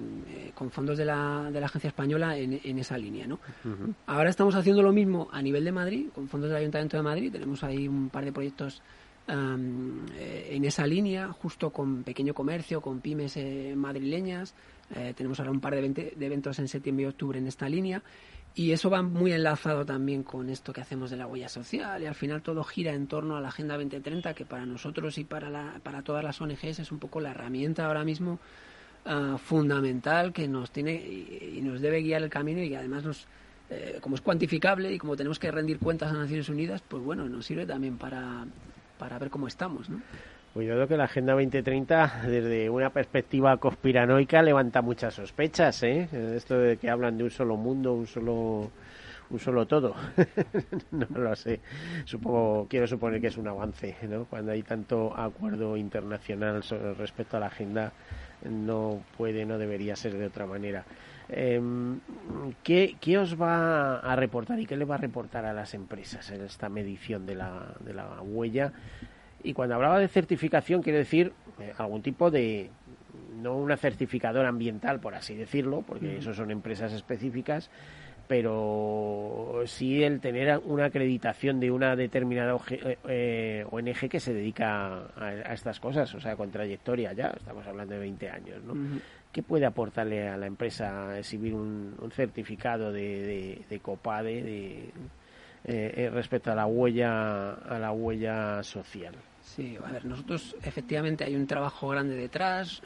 [0.55, 3.27] con fondos de la, de la agencia española en, en esa línea.
[3.27, 3.39] ¿no?
[4.07, 7.31] Ahora estamos haciendo lo mismo a nivel de Madrid, con fondos del Ayuntamiento de Madrid.
[7.31, 8.81] Tenemos ahí un par de proyectos
[9.27, 14.55] eh, en esa línea, justo con pequeño comercio, con pymes eh, madrileñas.
[15.15, 18.01] tenemos ahora un par de, de eventos en septiembre y octubre en esta línea.
[18.57, 22.05] Y eso va muy enlazado también con esto que hacemos de la huella social y
[22.05, 25.49] al final todo gira en torno a la Agenda 2030 que para nosotros y para,
[25.49, 28.39] la, para todas las ONGs es un poco la herramienta ahora mismo
[29.03, 33.27] ah, fundamental que nos tiene y, nos debe guiar el camino y además nos,
[33.69, 37.27] eh, como es cuantificable y como tenemos que rendir cuentas a Naciones Unidas, pues bueno,
[37.27, 38.45] nos sirve también para,
[38.97, 40.01] para ver cómo estamos, ¿no?
[40.55, 46.07] Cuidado que la Agenda 2030, desde una perspectiva conspiranoica, levanta muchas sospechas, ¿eh?
[46.33, 48.71] Esto de que hablan de un solo mundo, un solo
[49.29, 49.93] un solo todo.
[50.91, 51.59] no lo sé.
[52.05, 54.23] Supongo, quiero suponer que es un avance, ¿no?
[54.29, 56.63] Cuando hay tanto acuerdo internacional
[56.97, 57.91] respecto a la agenda,
[58.49, 60.85] no puede, no debería ser de otra manera.
[61.27, 61.99] Em,
[62.63, 66.31] ¿qué, ¿qué, os va a reportar y qué le va a reportar a las empresas
[66.31, 68.71] en esta medición de la, de la huella?
[69.45, 72.69] Y cuando hablaba de certificación, quiero decir eh, algún tipo de,
[73.41, 77.69] no una certificadora ambiental, por así decirlo, porque eso son empresas específicas,
[78.27, 85.03] pero sí el tener una acreditación de una determinada ONG eh, eh, que se dedica
[85.15, 88.73] a, estas cosas, o sea, con trayectoria ya, estamos hablando de 20 años, ¿no?
[89.31, 94.89] ¿Qué puede aportarle a la empresa exhibir un, certificado de, de, COPADE de,
[95.65, 99.13] eh, respecto a la huella a la huella social?
[99.45, 102.81] Sí, a ver, nosotros efectivamente hay un trabajo grande detrás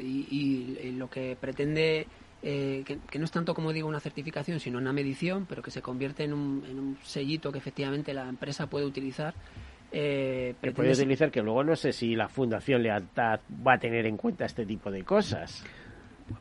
[0.00, 2.06] y lo que pretende
[2.46, 5.80] eh, que, no es tanto como digo una certificación, sino una medición, pero que se
[5.80, 9.34] convierte en un, en un sellito que efectivamente la empresa puede utilizar.
[9.90, 14.18] Eh, puede utilizar que luego no sé si la Fundación Lealtad va a tener en
[14.18, 15.64] cuenta este tipo de cosas.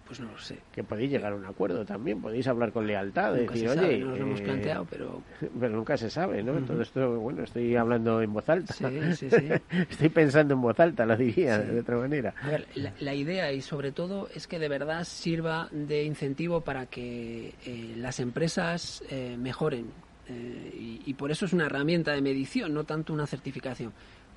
[0.07, 0.59] Pues no lo sé.
[0.71, 4.25] Que podéis llegar a un acuerdo también, podéis hablar con lealtad, decir, oye, nos lo
[4.25, 5.21] hemos eh, planteado, pero...
[5.59, 6.53] Pero nunca se sabe, ¿no?
[6.65, 8.73] Todo esto, bueno, estoy hablando en voz alta.
[8.73, 9.49] Sí, sí, sí.
[9.89, 12.33] estoy pensando en voz alta, lo diría de otra manera.
[12.41, 16.85] A ver, la, idea y sobre todo es que de verdad sirva de incentivo para
[16.85, 19.87] que eh, las empresas eh, mejoren.
[20.29, 23.91] y, y por eso es una herramienta de medición, no tanto una certificación,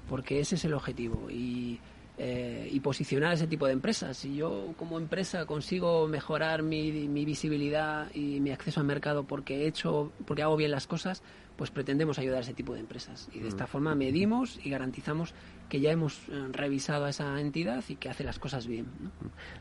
[0.09, 1.31] porque ese es el objetivo.
[1.31, 1.79] Y
[2.19, 4.17] eh, y posicionar ese tipo de empresas.
[4.17, 9.65] Si yo como empresa consigo mejorar mi, mi, visibilidad y mi acceso al mercado porque
[9.65, 11.23] he hecho, porque hago bien las cosas,
[11.57, 13.29] pues pretendemos ayudar a ese tipo de empresas.
[13.33, 13.69] Y de esta mm.
[13.69, 15.35] forma medimos y garantizamos
[15.69, 18.87] que ya hemos eh, revisado a esa entidad y que hace las cosas bien.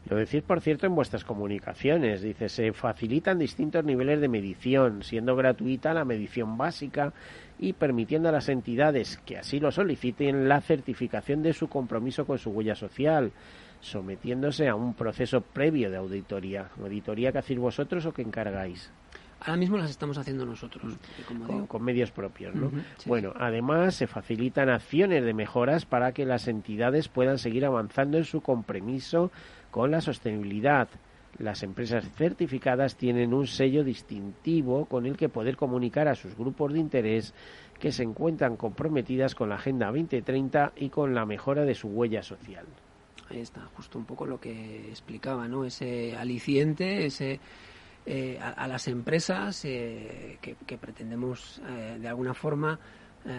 [0.10, 2.22] Lo decís, por cierto, en vuestras comunicaciones.
[2.22, 7.14] Dice, se facilitan distintos niveles de medición, siendo gratuita la medición básica
[7.58, 12.38] y permitiendo a las entidades que así lo soliciten la certificación de su compromiso con
[12.38, 13.32] su huella social,
[13.80, 16.70] sometiéndose a un proceso previo de auditoría.
[16.82, 18.91] ¿Auditoría que hacéis vosotros o que encargáis?
[19.46, 20.98] Ahora mismo las estamos haciendo nosotros,
[21.68, 22.72] con, medios propios, ¿no?
[23.06, 28.26] Bueno, además se facilitan acciones de mejoras para que las entidades puedan seguir avanzando en
[28.26, 29.32] su compromiso
[29.70, 30.88] con la sostenibilidad,
[31.38, 36.74] las empresas certificadas tienen un sello distintivo con el que poder comunicar a sus grupos
[36.74, 37.34] de interés
[37.80, 42.24] que se encuentran comprometidas con la Agenda 2030 y con la mejora de su huella
[42.24, 42.66] social.
[43.30, 45.66] Ahí está, justo un poco lo que explicaba, ¿no?
[45.66, 47.39] Ese aliciente, ese
[48.06, 52.80] eh, a, las empresas eh, que, pretendemos eh, de alguna forma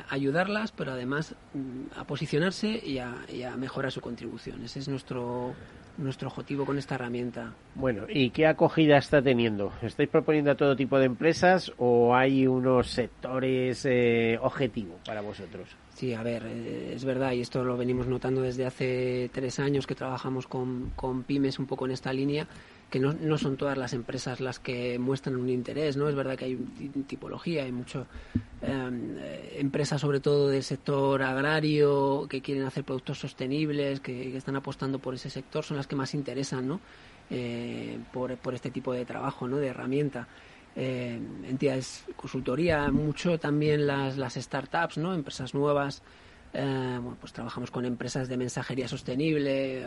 [0.09, 4.65] ayudarlas, pero además mm, a posicionarse y a, y a mejorar su contribución.
[4.65, 5.55] Ese es nuestro
[5.99, 7.53] nuestro objetivo con esta herramienta.
[7.75, 9.73] Bueno, ¿y qué acogida está teniendo?
[9.83, 15.69] ¿Estáis proponiendo a todo tipo de empresas o hay unos sectores eh, objetivos para vosotros?
[15.97, 19.87] Sí, a ver, eh, es verdad, y esto lo venimos notando desde hace tres años
[19.87, 22.47] que trabajamos con, con pymes un poco en esta línea,
[22.91, 26.07] que no, no, son todas las empresas las que muestran un interés, ¿no?
[26.07, 26.57] Es verdad que hay
[27.07, 28.07] tipología, hay mucho
[28.61, 34.57] em, eh, empresas sobre todo del sector agrario que quieren hacer productos sostenibles, que, están
[34.57, 36.81] apostando por ese sector, son las que más interesan, ¿no?
[37.31, 39.57] Eh, por, por, este tipo de trabajo, ¿no?
[39.57, 40.29] De herramienta.
[40.77, 41.19] Eh,
[41.49, 45.15] entidades consultoría, mucho también las, las startups, ¿no?
[45.15, 46.03] Empresas nuevas.
[46.53, 49.85] bueno, pues trabajamos con empresas de mensajería sostenible.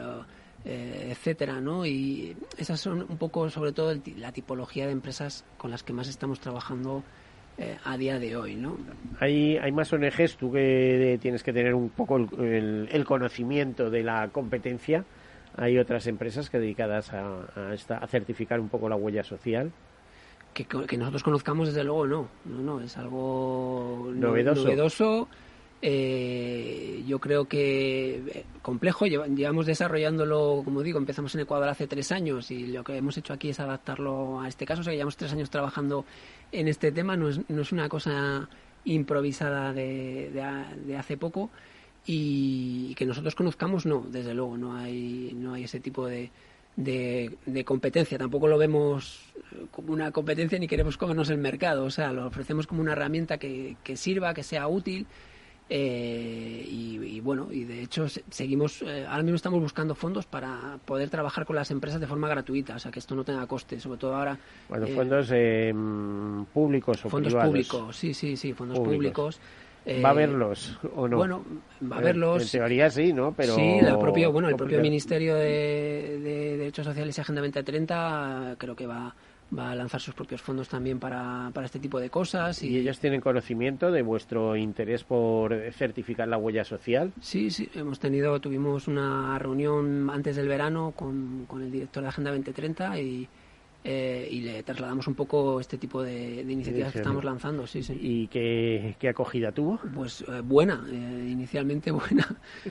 [0.65, 1.85] Eh, etcétera, ¿no?
[1.85, 6.09] Y esas son un poco, sobre todo, la tipología de empresas con las que más
[6.09, 7.01] estamos trabajando
[7.57, 8.77] eh, a día de hoy, ¿no?
[9.21, 14.27] Hay, hay más ONGs, tú que tienes que tener un poco el, conocimiento de la
[14.29, 15.05] competencia.
[15.55, 19.71] Hay otras empresas que dedicadas a, a, certificar un poco la huella social.
[20.53, 22.27] Que, que, nosotros conozcamos, desde luego, no.
[22.45, 24.63] No, no, es algo novedoso.
[24.63, 25.27] novedoso.
[25.81, 32.11] Eh, yo creo que eh, complejo, llevamos desarrollándolo, como digo, empezamos en Ecuador hace tres
[32.11, 35.15] años y lo que hemos hecho aquí es adaptarlo a este caso, o sea, llevamos
[35.15, 36.03] tres años trabajando
[36.51, 38.49] en este tema, no es, no es una cosa
[38.83, 41.49] improvisada de, de, hace poco
[42.05, 46.29] y, que nosotros conozcamos, no, desde luego, no hay, no hay ese tipo de,
[46.75, 48.17] de, de, competencia.
[48.17, 49.19] Tampoco lo vemos
[49.71, 51.85] como una competencia ni queremos comernos el mercado.
[51.85, 55.07] O sea, lo ofrecemos como una herramienta que, que sirva, que sea útil
[55.71, 61.09] eh, y, bueno, y de hecho seguimos, eh, ahora mismo estamos buscando fondos para poder
[61.11, 63.99] trabajar con las empresas de forma gratuita, o sea que esto no tenga coste, sobre
[63.99, 64.39] todo ahora.
[64.67, 69.39] Bueno, eh, fondos públicos o Fondos públicos, sí, sí, sí, fondos públicos.
[70.03, 71.17] ¿Va a verlos o no?
[71.17, 71.43] Bueno,
[71.91, 72.43] va a verlos.
[72.43, 73.33] En teoría sí, ¿no?
[73.35, 76.18] Pero sí, el propio, bueno, el propio Ministerio de
[76.69, 79.15] Derechos Sociales y Agenda 2030 creo que va
[79.57, 82.61] va a lanzar sus propios fondos también para, para este tipo de cosas.
[82.61, 82.77] Y...
[82.77, 87.11] ellos tienen conocimiento de vuestro interés por certificar la huella social?
[87.19, 92.09] Sí, sí, hemos tenido, tuvimos una reunión antes del verano con, con el director de
[92.09, 93.27] Agenda 2030 y,
[93.83, 97.65] eh, y le trasladamos un poco este tipo de, iniciativas que estamos lanzando.
[97.65, 97.97] Sí, sí.
[97.99, 99.79] ¿Y qué, qué acogida tuvo?
[99.95, 102.27] Pues eh, buena, eh, inicialmente buena.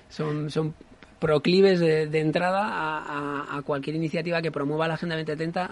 [0.09, 0.74] son, son
[1.18, 5.70] proclives de, de entrada a, a, cualquier iniciativa que promueva la Agenda 2030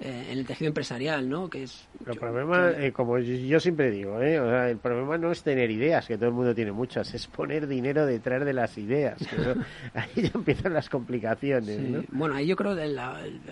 [0.00, 1.50] eh, en el tejido empresarial, ¿no?
[1.50, 4.36] Que es el problema, eh, como yo, siempre digo, ¿eh?
[4.70, 8.06] el problema no es tener ideas, que todo el mundo tiene muchas, es poner dinero
[8.06, 9.18] detrás de las ideas.
[9.94, 12.04] ahí ya empiezan las complicaciones, ¿no?
[12.12, 12.94] Bueno, ahí yo creo que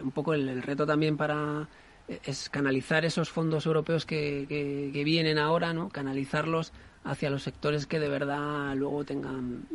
[0.00, 1.68] un poco el, reto también para
[2.06, 5.88] es canalizar esos fondos europeos que, que, vienen ahora, ¿no?
[5.88, 9.66] Canalizarlos hacia los sectores que de verdad luego tengan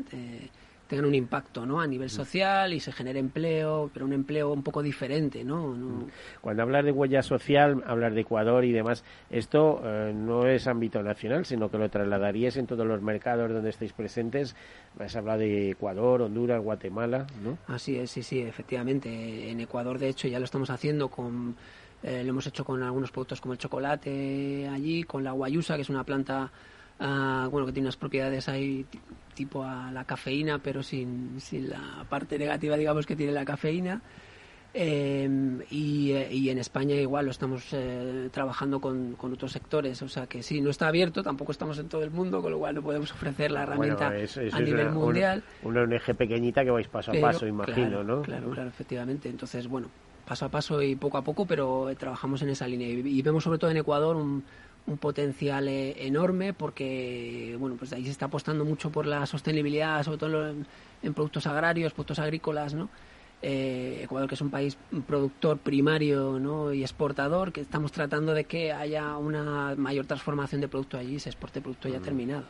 [0.92, 1.80] tengan un impacto ¿no?
[1.80, 2.10] a nivel mm.
[2.10, 5.42] social y se genere empleo, pero un empleo un poco diferente.
[5.42, 5.68] ¿no?
[5.68, 6.08] Mm.
[6.42, 11.02] Cuando hablas de huella social, hablar de Ecuador y demás, esto eh, no es ámbito
[11.02, 14.54] nacional, sino que lo trasladarías en todos los mercados donde estéis presentes.
[15.00, 17.58] Has hablado de Ecuador, Honduras, Guatemala, ¿no?
[17.74, 19.50] Así es, sí, sí, efectivamente.
[19.50, 21.56] En Ecuador, de hecho, ya lo estamos haciendo con...
[22.04, 25.84] Eh, lo hemos hecho con algunos productos como el chocolate allí, con la guayusa, que
[25.84, 26.52] es una planta
[27.04, 28.86] Ah, bueno, que tiene unas propiedades ahí
[29.34, 34.02] tipo a la cafeína, pero sin, sin la parte negativa, digamos, que tiene la cafeína.
[34.74, 40.08] Em, y, y, en España igual lo estamos eh, trabajando con, con, otros sectores, o
[40.08, 42.76] sea que sí, no está abierto, tampoco estamos en todo el mundo, con lo cual
[42.76, 44.14] no podemos ofrecer la herramienta
[44.54, 45.44] a nivel mundial.
[45.64, 48.22] Una, ONG pequeñita que vais paso a paso, imagino, ¿no?
[48.22, 49.28] Claro, claro, efectivamente.
[49.28, 49.90] Entonces, bueno,
[50.26, 52.88] paso a paso y poco a poco, pero trabajamos en esa línea.
[52.88, 54.42] y vemos sobre todo en Ecuador un,
[54.88, 60.04] un potencial eh, enorme porque bueno pues ahí se está apostando mucho por la sostenibilidad
[60.04, 60.66] sobre todo en,
[61.04, 62.90] en productos agrarios productos agrícolas no
[63.42, 64.78] eh, Ecuador que es un país
[65.08, 66.74] productor primario ¿no?
[66.74, 71.30] y exportador, que estamos tratando de que haya una mayor transformación de producto allí, se
[71.30, 72.04] exporte producto ya mm.
[72.04, 72.44] terminado.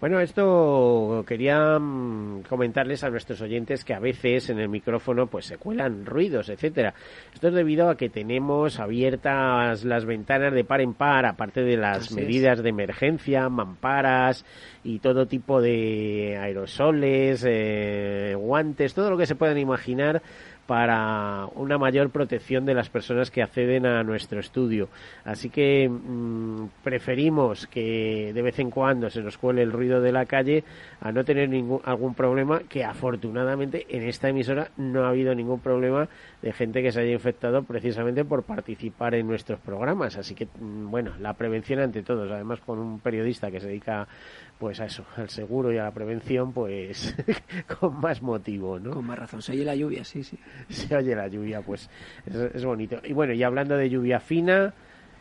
[0.00, 5.46] Bueno, esto quería mm, comentarles a nuestros oyentes que a veces en el micrófono pues
[5.46, 6.94] se cuelan ruidos, etcétera.
[7.32, 11.76] Esto es debido a que tenemos abiertas las ventanas de par en par, aparte de
[11.76, 14.44] las medidas de emergencia, mamparas
[14.86, 20.22] y todo tipo de aerosoles, eh, guantes, todo lo que se puedan imaginar
[20.66, 24.88] para una mayor protección de las personas que acceden a nuestro estudio.
[25.24, 30.12] Así que mm, preferimos que de vez en cuando se nos cuele el ruido de
[30.12, 30.64] la calle
[31.00, 35.60] a no tener ningún algún problema, que afortunadamente en esta emisora no ha habido ningún
[35.60, 36.08] problema
[36.42, 40.16] de gente que se haya infectado precisamente por participar en nuestros programas.
[40.16, 44.08] Así que, mm, bueno, la prevención ante todos, además con un periodista que se dedica
[44.58, 47.14] pues a eso, al seguro y a la prevención, pues
[47.80, 48.92] con más motivo, ¿no?
[48.92, 49.42] Con más razón.
[49.42, 50.38] Se oye la lluvia, sí, sí.
[50.68, 51.90] Se oye la lluvia, pues
[52.26, 52.98] es, bonito.
[53.04, 54.72] Y bueno, y hablando de lluvia fina,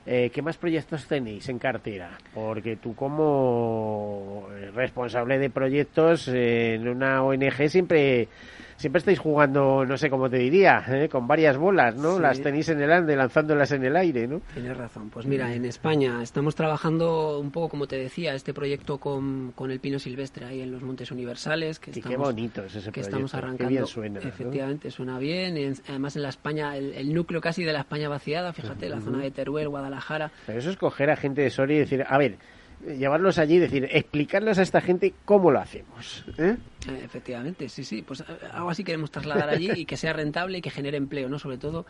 [0.06, 2.18] eh, ¿qué más proyectos tenéis en cartera?
[2.34, 8.30] Porque tú como responsable de proyectos en una ONG siempre
[8.78, 11.10] siempre estáis jugando, no sé cómo te diría, ¿eh?
[11.10, 12.20] con varias bolas, ¿no?
[12.20, 14.42] Las tenéis en el aire, lanzándolas en el aire, ¿no?
[14.54, 15.10] Tienes razón.
[15.10, 19.72] Pues mira, en España estamos trabajando un poco, como te decía, este proyecto con, con
[19.72, 21.80] el pino silvestre ahí en los Montes Universales.
[21.80, 23.70] Que qué bonito es ese que estamos arrancando.
[23.70, 25.76] bien suena, Efectivamente, suena bien.
[25.88, 29.32] además en la España, el, núcleo casi de la España vaciada, fíjate, la zona de
[29.32, 30.32] Teruel, Guadalajara.
[30.46, 32.38] Pero eso es coger a gente de Soria y decir, a ver,
[32.86, 36.26] llevarlos allí y decir, explicarles a esta gente cómo lo hacemos.
[36.38, 36.58] ¿eh?
[36.88, 38.02] Eh, efectivamente, sí, sí.
[38.02, 41.30] Pues eh, algo así queremos trasladar allí y que sea rentable y que genere empleo,
[41.30, 41.40] ¿no?
[41.40, 41.86] Sobre todo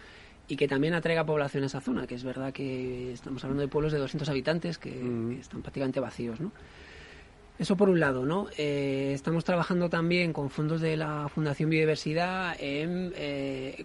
[0.47, 3.67] y que también atraiga población a esa zona, que es verdad que estamos hablando de
[3.67, 5.39] pueblos de 200 habitantes que, mm.
[5.39, 6.51] están prácticamente vacíos, ¿no?
[7.57, 8.49] Eso por un lado, ¿no?
[8.57, 13.13] estamos trabajando también con fondos de la Fundación Biodiversidad en,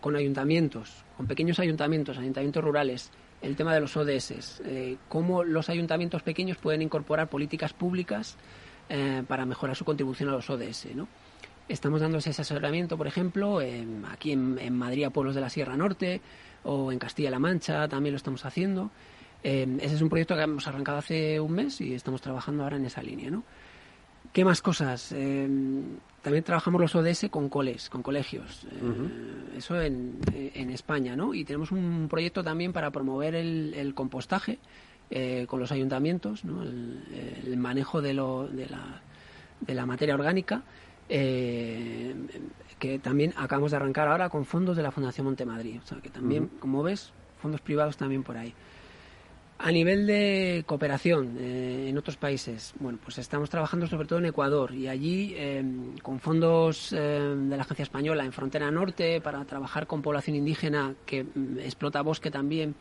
[0.00, 5.68] con ayuntamientos, con pequeños ayuntamientos, ayuntamientos rurales, el tema de los ODS, eh, cómo los
[5.68, 8.36] ayuntamientos pequeños pueden incorporar políticas públicas
[8.88, 10.94] eh, para mejorar su contribución a los ODS.
[10.94, 11.08] ¿no?
[11.68, 13.60] Estamos dando ese asesoramiento, por ejemplo,
[14.10, 16.20] aquí en, Madrid a pueblos de la Sierra Norte
[16.64, 18.90] o en Castilla-La Mancha también lo estamos haciendo.
[19.42, 22.76] Eh, ese es un proyecto que hemos arrancado hace un mes y estamos trabajando ahora
[22.76, 23.30] en esa línea.
[23.30, 23.44] ¿no?
[24.32, 25.14] ¿Qué más cosas?
[26.22, 28.64] también trabajamos los ODS con coles, con colegios.
[28.70, 31.34] Eh, eso en, en, España, ¿no?
[31.34, 34.58] Y tenemos un proyecto también para promover el, compostaje
[35.10, 36.62] eh, con los ayuntamientos, ¿no?
[36.62, 39.00] el, manejo de, lo, de, la,
[39.60, 40.62] de la materia orgánica,
[41.08, 42.14] eh,
[42.78, 45.80] que también acabamos de arrancar ahora con fondos de la Fundación Montemadrid.
[45.82, 48.54] O sea, que también, como ves, fondos privados también por ahí.
[49.62, 54.24] A nivel de cooperación eh, en otros países, bueno, pues estamos trabajando sobre todo en
[54.24, 55.62] Ecuador y allí eh,
[56.02, 60.94] con fondos eh, de la Agencia Española en Frontera Norte para trabajar con población indígena
[61.04, 62.74] que mm, explota bosque también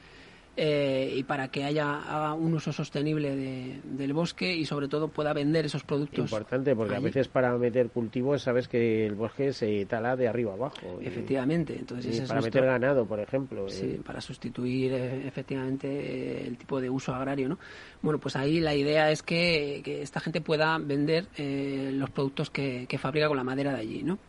[0.62, 5.32] eh, y para que haya un uso sostenible de- del bosque y sobre todo pueda
[5.32, 6.20] vender esos productos.
[6.20, 10.54] Importante, porque a veces para meter cultivos sabes que el bosque se tala de arriba
[10.54, 11.00] abajo.
[11.02, 13.70] y- Efectivamente, entonces y ese es para nuestro- meter ganado, por ejemplo.
[13.70, 17.58] Sí, eh, para sustituir eh, efectivamente el tipo de uso agrario, ¿no?
[18.02, 22.50] Bueno, pues ahí la idea es que, que esta gente pueda vender eh, los productos
[22.50, 24.20] que, que fabrica con la madera de allí, ¿no?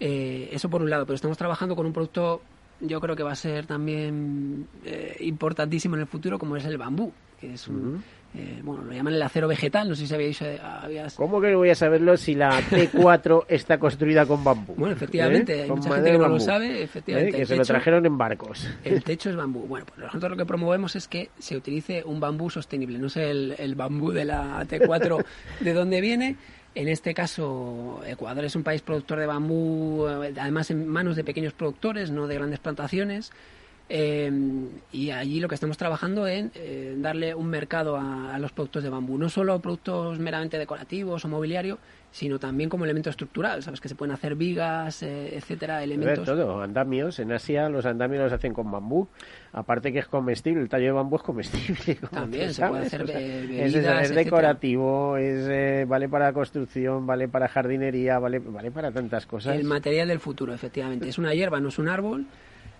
[0.00, 2.42] Eh, eso por un lado, pero estamos trabajando con un producto,
[2.80, 6.76] yo creo que va a ser también eh, importantísimo en el futuro, como es el
[6.78, 8.02] bambú, que es un,
[8.34, 11.50] eh, bueno, lo llaman el acero vegetal, no sé si habéis, eh, habías ¿Cómo que
[11.52, 14.74] no voy a saberlo si la T4 está construida con bambú?
[14.76, 15.62] Bueno, efectivamente, ¿Eh?
[15.62, 17.34] hay Con mucha gente que no lo sabe, efectivamente, ¿Eh?
[17.36, 18.68] Que el se lo techo- trajeron en barcos.
[18.84, 19.60] El techo es bambú.
[19.68, 22.98] Bueno, pues nosotros lo que promovemos es que se utilice un bambú sostenible.
[22.98, 25.24] No sé el, el bambú de la T4
[25.60, 26.36] de dónde viene.
[26.74, 31.22] En este caso, Ecuador es un país productor de bambú, eh, además en manos de
[31.22, 33.30] pequeños productores, no de grandes plantaciones.
[33.88, 34.30] Eh,
[34.92, 38.82] y allí lo que estamos trabajando es eh, darle un mercado a, a los productos
[38.82, 41.78] de bambú, no solo productos meramente decorativos o mobiliario,
[42.14, 46.24] sino también como elemento estructural, sabes que se pueden hacer vigas, eh, etcétera, elementos.
[46.24, 47.18] todo, andamios.
[47.18, 49.08] En Asia los andamios los hacen con bambú.
[49.52, 51.96] Aparte que es comestible, el tallo de bambú es comestible.
[52.12, 57.26] También se puede hacer o sea, es, es decorativo, es, eh, vale para construcción, vale
[57.26, 59.56] para jardinería, vale, vale para tantas cosas.
[59.56, 61.08] El material del futuro, efectivamente.
[61.08, 62.26] Es una hierba, no es un árbol,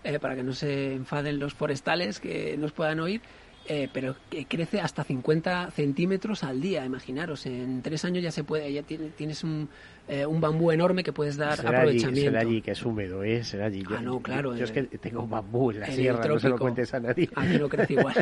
[0.05, 3.21] eh, para que no se enfaden los forestales que nos puedan oír,
[3.67, 7.47] eh, pero que crece hasta 50 centímetros al día, imaginaros.
[7.47, 9.71] En tres años ya se puede, ya tiene- tienes un,
[10.07, 12.31] eh, un bambú enorme que puedes dar Será allí, aprovechamiento.
[12.31, 13.43] será allí, que es húmedo, ¿eh?
[13.43, 13.83] Será allí.
[13.89, 16.59] Ah, no, claro, Yo, es que tengo bambú en la en sierra, no se lo
[16.59, 17.31] cuentes a nadie.
[17.35, 18.15] Aquí no crece igual.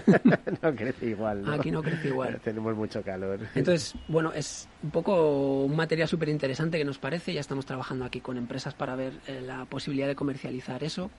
[0.63, 1.53] no crece igual, ¿no?
[1.55, 2.41] Aquí no crece igual.
[2.45, 3.41] Tenemos mucho calor.
[3.57, 7.35] Entonces, bueno, es un poco un material súper interesante que nos parece.
[7.35, 11.11] Ya estamos trabajando aquí con empresas para ver eh, la posibilidad de comercializar eso.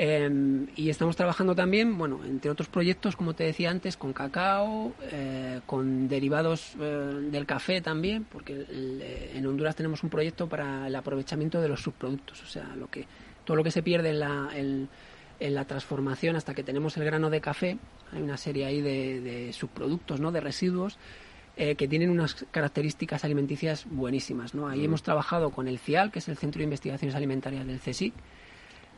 [0.00, 4.92] Eh, y estamos trabajando también, bueno, entre otros proyectos, como te decía antes, con cacao,
[5.10, 6.84] eh, con derivados eh,
[7.32, 11.68] del café también, porque el- eh, en Honduras tenemos un proyecto para el aprovechamiento de
[11.68, 13.06] los subproductos, o sea, lo que
[13.44, 14.88] todo lo que se pierde en la, en-
[15.40, 17.76] en la transformación hasta que tenemos el grano de café,
[18.12, 20.30] hay una serie ahí de, de subproductos, ¿no?
[20.30, 20.96] De residuos
[21.56, 24.68] eh, que tienen unas características alimenticias buenísimas, ¿no?
[24.68, 24.84] Ahí Mm.
[24.84, 28.14] hemos trabajado con el CIAL, que es el Centro de Investigaciones Alimentarias del CSIC,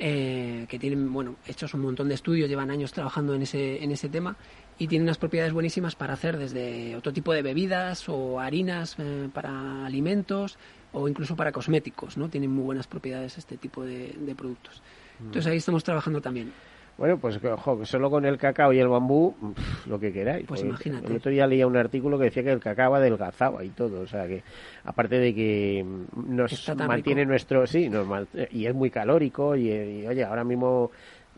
[0.03, 3.93] eh, que tienen, bueno, hechos un montón de estudios, llevan años trabajando en ese, en
[3.93, 4.35] ese tema
[4.79, 9.29] y tienen unas propiedades buenísimas para hacer desde otro tipo de bebidas o harinas eh,
[9.33, 10.59] para alimentos
[10.93, 12.31] o incluso para cosméticos, ¿no?
[12.31, 14.83] Tienen muy buenas propiedades este tipo de, de productos.
[15.21, 16.51] Entonces ahí estamos trabajando también.
[17.01, 19.35] Bueno, pues ojo, solo con el cacao y el bambú,
[19.87, 20.47] lo que queráis.
[20.47, 21.07] Pues imagínate.
[21.07, 24.03] El otro día leía un artículo que decía que el cacao adelgazaba y todo.
[24.03, 24.43] O sea que,
[24.85, 25.83] aparte de que
[26.15, 27.31] nos mantiene rico.
[27.31, 27.67] nuestro.
[27.67, 28.07] Sí, nos
[28.51, 29.57] y es muy calórico.
[29.57, 30.91] Y, y, oye, ahora mismo,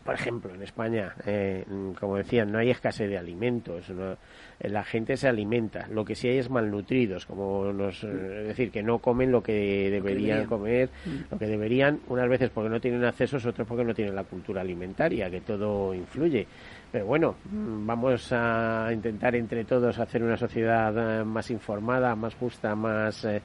[0.05, 3.89] por ejemplo, en España, eh, mm, como decían, no hay escasez de alimentos.
[3.91, 4.17] no-
[4.61, 5.87] eh, la gente se alimenta.
[5.89, 8.05] Lo que sí hay es malnutridos, como nos.
[8.05, 9.53] eh, es decir, que no comen lo que
[9.91, 10.03] deberían
[10.41, 10.47] deberían.
[10.47, 11.11] comer, Mm.
[11.33, 14.61] lo que deberían, unas veces porque no tienen accesos, otras porque no tienen la cultura
[14.61, 16.47] alimentaria, que todo influye.
[16.91, 22.35] Pero bueno, mm, vamos a intentar entre todos hacer una sociedad eh, más informada, más
[22.35, 23.41] justa, más eh,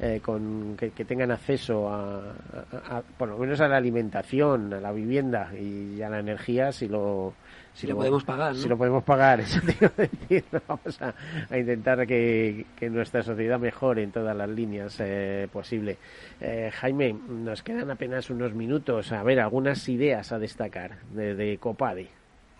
[0.00, 4.72] eh, con que, que tengan acceso a, a- a- por lo menos a la alimentación,
[4.74, 7.34] a la vivienda y a la energía, si lo
[7.74, 8.58] Si lo podemos pagar, ¿no?
[8.60, 10.44] Si lo podemos pagar, eso te iba a decir.
[10.68, 11.14] Vamos a,
[11.50, 15.96] a intentar que, que nuestra sociedad mejore en todas las líneas eh, posible.
[16.40, 19.12] Eh, Jaime, nos quedan apenas unos minutos.
[19.12, 22.08] A ver, algunas ideas a destacar de, de Copade.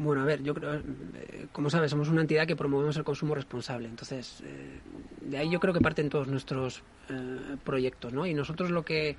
[0.03, 3.37] Bueno, a ver, yo creo, eh, como sabes, somos una entidad que promovemos el consumo
[3.37, 3.87] responsable.
[3.87, 4.81] Entonces, eh,
[5.21, 8.27] de ahí yo creo que parten todos nuestros eh, proyectos, ¿no?
[8.27, 9.17] Y nosotros lo que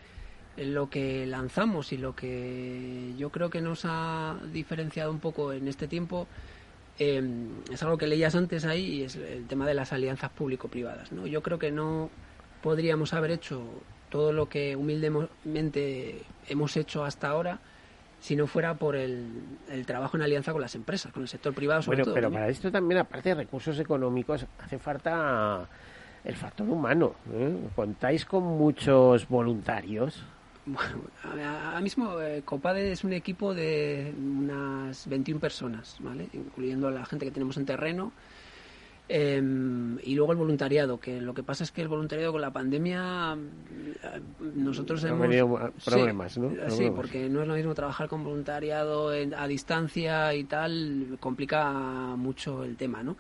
[0.58, 5.68] lo que lanzamos y lo que yo creo que nos ha diferenciado un poco en
[5.68, 6.28] este tiempo
[7.00, 7.24] eh,
[7.72, 11.26] es algo que leías antes ahí y es el tema de las alianzas público-privadas, ¿no?
[11.26, 12.10] Yo creo que no
[12.62, 13.64] podríamos haber hecho
[14.10, 17.60] todo lo que humildemente hemos hecho hasta ahora
[18.24, 19.28] si no fuera por el,
[19.70, 22.14] el trabajo en alianza con las empresas, con el sector privado sobre Bueno, todo.
[22.16, 22.36] pero ¿no?
[22.36, 25.68] para esto también, aparte de recursos económicos, hace falta
[26.24, 27.16] el factor humano.
[27.34, 27.54] ¿eh?
[27.76, 30.24] ¿Contáis con muchos voluntarios?
[30.66, 36.30] Bueno, ahora mismo eh, Copade es un equipo de unas 21 personas, ¿vale?
[36.32, 38.14] Incluyendo a la gente que tenemos en terreno.
[39.16, 42.50] Em, y luego el voluntariado, que lo que pasa es que el voluntariado con la
[42.50, 44.20] pandemia eh,
[44.56, 45.28] nosotros hemos...
[45.86, 46.52] problemas, ¿no?
[46.72, 51.72] Sí, porque no es lo mismo trabajar con voluntariado a distancia y tal, complica
[52.18, 53.16] mucho el tema, ¿no?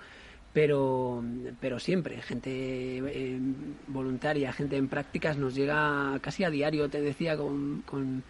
[0.52, 1.24] pero
[1.60, 3.40] pero siempre gente eh,
[3.88, 8.22] voluntaria gente en prácticas nos llega casi a diario te decía con, con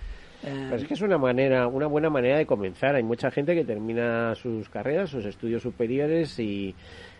[0.41, 3.53] eh, pero es que es una manera una buena manera de comenzar hay mucha gente
[3.55, 6.73] que termina sus carreras sus estudios superiores y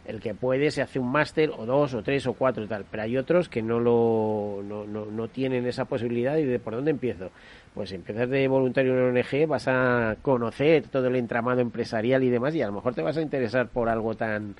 [0.06, 2.86] el que puede se hace un máster o dos o tres o cuatro y tal,
[2.90, 6.76] pero hay otros que no lo no, no, no tienen esa posibilidad y de por
[6.76, 7.32] dónde empiezo.
[7.74, 12.24] Pues si empiezas de voluntario en una ONG vas a conocer todo el entramado empresarial
[12.24, 14.56] y demás y a lo mejor te vas a interesar por algo tan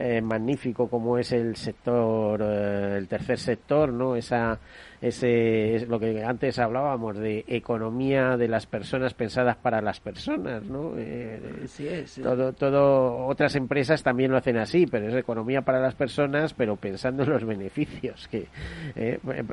[0.00, 4.14] eh, magnífico como es el sector, eh, el tercer sector, ¿no?
[4.14, 4.60] Esa,
[5.00, 10.62] ese, es lo que antes hablábamos de economía de las personas pensadas para las personas,
[10.62, 10.92] ¿no?
[10.96, 12.20] Eh, es.
[12.22, 16.76] Todo, todo, otras empresas también lo hacen así, pero es economía para las personas, pero
[16.76, 18.46] pensando en los beneficios, que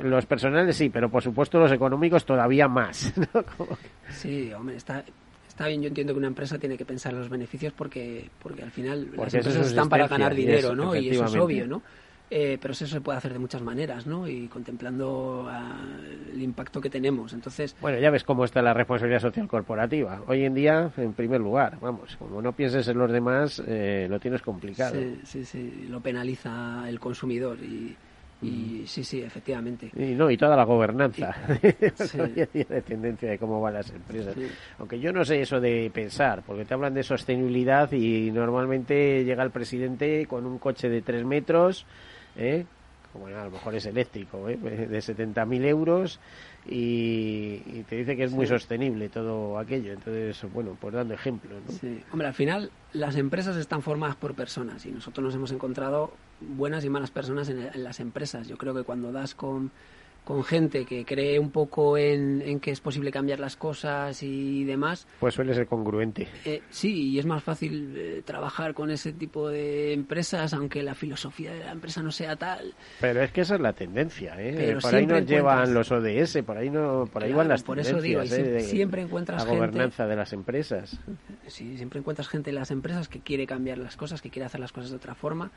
[0.04, 3.05] los personales sí, pero por supuesto los económicos todavía más,
[4.12, 5.04] Sí, hombre, está
[5.56, 8.62] está bien, yo entiendo que una empresa tiene que pensar en los beneficios porque, porque
[8.62, 10.94] al final las empresas están para ganar dinero, ¿no?
[10.96, 11.82] Y eso es obvio, ¿no?
[12.30, 14.28] Eh, pero eso se puede hacer de muchas maneras, ¿no?
[14.28, 15.78] Y contemplando ah,
[16.34, 17.32] el impacto que tenemos.
[17.34, 20.22] Entonces, bueno, ya ves cómo está la responsabilidad social corporativa.
[20.28, 24.20] Hoy en día, en primer lugar, vamos, como no pienses en los demás, eh, lo
[24.20, 24.96] tienes complicado.
[24.96, 27.96] Sí, sí, sí, lo penaliza el consumidor y,
[28.46, 29.92] y sí, sí, efectivamente.
[29.96, 34.36] Y no, y toda la gobernanza de tendencia de cómo van las empresas.
[34.80, 39.44] Aunque yo no sé eso de pensar, porque te hablan de sostenibilidad y normalmente llega
[39.44, 41.86] el presidente con un coche de tres metros,
[42.36, 42.66] ¿eh?
[43.12, 44.58] como a lo mejor es eléctrico, ¿eh?
[44.58, 46.20] de 70.000 euros
[46.68, 49.94] y, te dice que es muy sostenible todo aquello.
[49.94, 51.62] Entonces, bueno, pues dando ejemplos.
[51.80, 52.04] Sí.
[52.12, 56.12] Hombre, al final las empresas están formadas por personas y nosotros nos hemos encontrado
[56.42, 58.48] buenas y malas personas en, en las empresas.
[58.48, 59.72] Yo creo que cuando das con
[60.26, 65.08] con gente que cree un poco en, que es posible cambiar las cosas y demás.
[65.20, 66.28] Pues suele ser congruente.
[66.44, 70.96] Eh, sí, y es más fácil eh, trabajar con ese tipo de empresas, aunque la
[70.96, 72.74] filosofía de la empresa no sea tal.
[73.00, 74.76] Pero es que esa es la tendencia, ¿eh?
[74.82, 78.02] por ahí nos llevan los ODS, por ahí no, por ahí van las por eso
[78.02, 78.62] digo, ¿eh?
[78.62, 81.00] siempre, encuentras la gobernanza de las empresas.
[81.48, 84.60] Sí, siempre encuentras gente en las empresas que quiere cambiar las cosas, que quiere hacer
[84.60, 85.52] las cosas de otra forma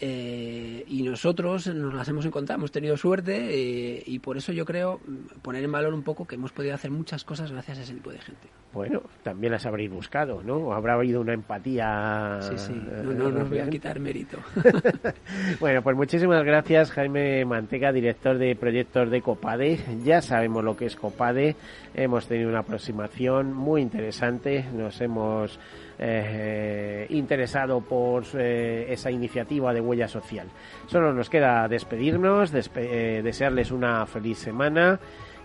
[0.00, 4.64] eh, y nosotros nos las hemos encontrado, hemos tenido suerte eh, y por eso yo
[4.64, 5.00] creo
[5.40, 8.10] poner en valor un poco que hemos podido hacer muchas cosas gracias a ese tipo
[8.10, 8.48] de gente.
[8.72, 10.72] Bueno, también las habréis buscado, ¿no?
[10.72, 12.38] Habrá habido una empatía.
[12.40, 14.38] Sí, sí, no, no, no os voy a quitar mérito.
[15.60, 19.78] bueno, pues muchísimas gracias, Jaime Mantega, director de proyectos de Copade.
[20.02, 21.54] Ya sabemos lo que es Copade,
[21.94, 25.60] hemos tenido una aproximación muy interesante, nos hemos
[25.98, 30.48] eh, interesado por eh, esa iniciativa de huella social.
[30.86, 34.98] Solo nos queda despedirnos, eh, desearles una feliz semana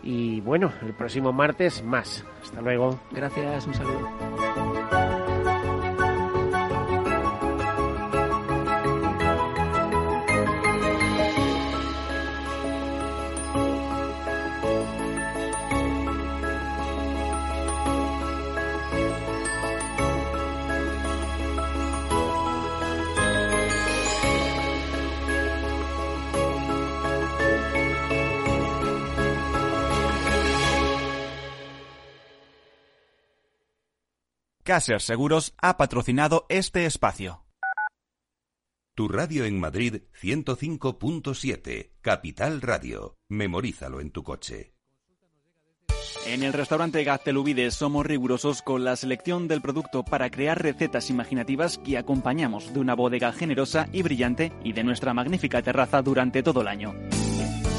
[0.04, 2.26] y bueno, el próximo martes más.
[2.42, 3.00] Hasta luego.
[3.12, 4.99] Gracias, un saludo.
[34.70, 37.44] Caser Seguros ha patrocinado este espacio.
[38.94, 43.18] Tu radio en Madrid 105.7, Capital Radio.
[43.30, 44.76] Memorízalo en tu coche.
[46.28, 51.80] En el restaurante Gaztelubides somos rigurosos con la selección del producto para crear recetas imaginativas
[51.80, 56.62] que acompañamos de una bodega generosa y brillante y de nuestra magnífica terraza durante todo
[56.62, 56.94] el año.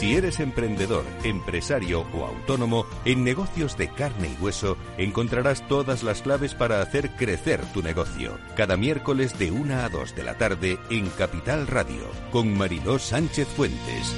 [0.00, 6.22] Si eres emprendedor, empresario o autónomo, en negocios de carne y hueso encontrarás todas las
[6.22, 8.38] claves para hacer crecer tu negocio.
[8.56, 12.00] Cada miércoles de 1 a 2 de la tarde en Capital Radio,
[12.32, 14.16] con Mariló Sánchez Fuentes.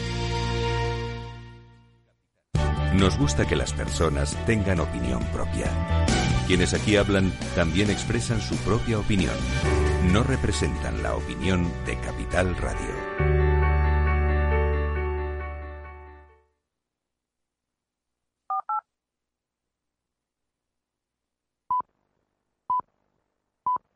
[2.95, 5.67] Nos gusta que las personas tengan opinión propia.
[6.47, 9.35] Quienes aquí hablan también expresan su propia opinión.
[10.13, 13.02] No representan la opinión de Capital Radio.